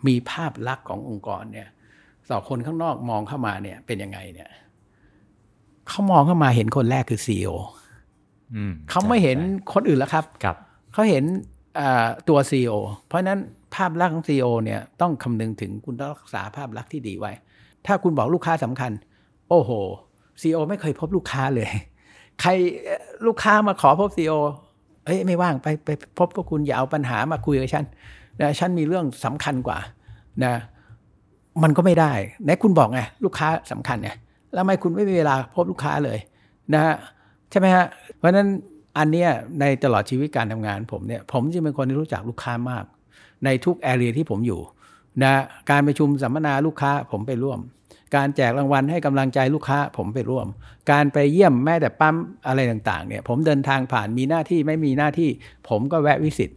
[0.07, 1.67] มีภาพลักษณ์ขององค์กรเนี่ย
[2.31, 4.49] ต่อคนข้างนอกมองเข้ามาเนี่ยเป็นยังไงเนี่ย
[5.89, 7.49] เขามองเข้ามาเห็นคนแรกคือซีอ
[8.55, 9.37] อืมเขาไม่เห็น
[9.73, 10.55] คนอื่นแล้วครับครับ
[10.93, 11.58] เขาเห็นอ่า
[12.29, 12.73] ตัว CEO
[13.07, 13.39] เพราะนั้น
[13.75, 17.31] ภาพลักษณ์ของ CEO เนี่ยต้องคำนึงถึงคุณต้องรักษาภาพลักษณ์ที่ดีไว้
[17.85, 18.91] ถ้าคุณบอกลูกค้าสำคัญ
[19.49, 19.71] โอ้โห
[20.41, 21.69] CEO ไม่เคยพบลูกค้าเลย
[22.41, 22.49] ใคร
[23.25, 24.37] ลูกค้ามาขอพบ CEO
[25.05, 27.85] เอ้ยไม่ว่างไปไปพบพวกคุณอย่าเอาปัญหามาคุยกับฉัน
[28.39, 29.77] นะฉันมีเรื่องสำคัญกว่า
[30.43, 30.53] นะ
[31.63, 32.11] มันก็ไม่ได้
[32.43, 34.09] ไหนคุณบอกไงลูกค้าสำคัญไง
[34.53, 36.19] แล้วทำไมคุณไม่มีเวลาพบลูกค้าเลย
[36.73, 36.95] นะฮะ
[37.51, 37.85] ใช่ไหมฮะ
[38.17, 38.47] เพราะฉะนั้น
[38.97, 39.29] อันเนี้ย
[39.59, 42.83] ในตลอดชีวิตการทำงานผมเนี่ยผมจึงเป็นคนที่รู้จักลูกค้ามาก
[43.45, 44.59] ในทุกแอเรียที่ผมอยู่
[45.23, 45.33] นะ
[45.71, 47.59] การประชุมสัมมนาลูกค้าผมไปร่วม
[48.15, 50.47] การแจกรางวัลให้กำลังใจลูกค้าผมไปร่วม
[50.91, 52.15] การไปเยี่ยมแม้แต่ปั๊ม
[52.47, 55.29] อะไรต่างๆเนี่ยผมเดินทางผ่านมีหน้าที่ไม่มีหน้าที่
[55.69, 56.49] ผมก็แวะวิสิต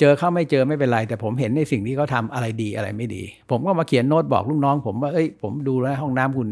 [0.00, 6.48] เจอเข้าไม่เจอไม่เป็นไร แต่ผมเห็นในสิ่งที่เขาทำอะไรดีอะไรไม่ดี ผมก็มาเขียนโน้ตบอกลูกน้อง ผมว่าเอ้ยผมดูแล้วห้องน้ำคุณ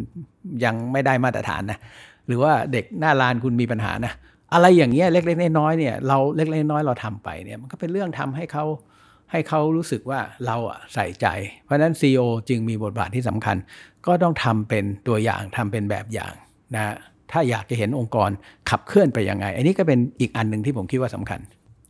[0.65, 1.79] ยังไม่ได้มาตรฐานนะ
[2.27, 4.13] หรือว่าเด็กหน้าลานคุณมีปัญหานะ
[4.53, 8.65] อะไรอย่างเงี้ยเล็กๆน้อยๆเนี่ยเราเล็กๆน้อยๆเราทำไปเนี่ยมันก็เป็นเรื่องทำให้เขา
[9.31, 11.27] ให้เขารู้สึกว่าเราอะใส่ใจ
[11.65, 13.57] เพราะฉะนั้น CEO จึงมีบทบาทที่สำคัญ
[14.07, 16.33] ก็ต้องทำเป็นตัวอย่างทำเป็นแบบอย่าง
[16.75, 16.95] นะ
[17.33, 18.31] ถ้าอยากจะเห็นองค์กร
[18.71, 21.41] ขับเคลื่อนไปยังไง อันนี้ก็เป็นอีกอันหนึ่งที่ผมคิดว่าสำคัญ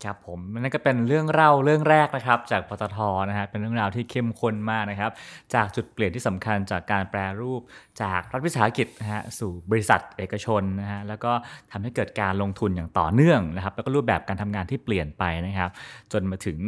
[0.05, 5.11] ครับผมนั่นก็เป็นเรื่องเล่าเรื่องแรกนะครับ จากปตทนะฮะเป็นเรื่องราวที่เข้มข้นมากนะครับ
[5.55, 7.61] จากจุดเปลี่ยนที่สำคัญจากการแปรรูป
[8.03, 11.33] จากรัฐวิสาหกิจนะฮะสู่บริษัทเอกชนนะฮะแล้วก็
[11.73, 15.71] ทำให้เกิดการลงทุนอย่างต่อเนื่องนะครับ แล้วก็รูปแบบการทำงานที่เปลี่ยนไปนะครับ
[16.13, 16.61] จนมาถึง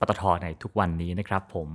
[0.00, 1.68] ปตทในทุกวันนี้นะครับผม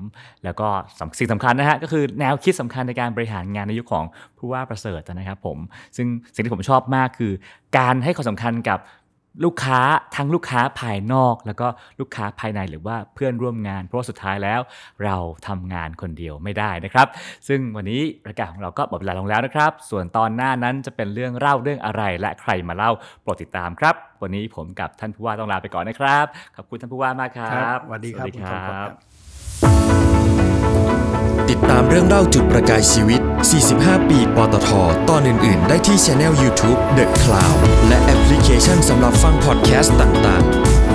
[0.44, 0.68] แล้วก็
[1.00, 4.06] สำสิ่งสำคัญนะฮะก็คือแนวคิดสำคัญในการบริหารงานในยุคของ
[4.38, 5.58] ผู้ว่าประเสริฐนะครับผม
[5.98, 7.34] ซึ่งสิ่งที่ผมชอบมากคือ
[7.78, 8.80] การให้ความสำคัญกับ
[9.44, 9.80] ลูกค้า
[10.16, 11.68] ทั้งลูกค้าภายนอก แล้วก็
[12.00, 14.62] ลูกค้าภายในหรือว่าเพื่อนร่วมงาน เพราะว่าสุดท้ายแล้ว
[15.04, 15.16] เรา
[15.48, 17.08] ทำงานคนเดียวไม่ได้นะครับ
[17.48, 26.26] ซึ่งวันนี้รายการของเราก็หมดเวลาลงแล้วนะครับ ส่วนตอนหน้านั้นจะเป็นเรื่องเล่าเรื่องอะไร และใครมาเล่าโปรดติดตามครับ วันนี้ผมกับท่านผู้ว่าต้องลาไปก่อนนะครับ
[26.56, 28.92] ขอบคุณท่านผู้ว่ามากครับครับสวัสดีครับสวัสดีคุณคทรงพลรัครับบ
[31.52, 33.22] ติดตามเรื่องเล่าจุดประกายชีวิต
[33.64, 34.70] 45 ปี ปตท
[35.10, 40.91] ตอนอื่น ๆ ได้ที่ช anel YouTube The Cloud และแอปพลิเคชันสำหรับฟังพอดแคสต์ต่าง ๆ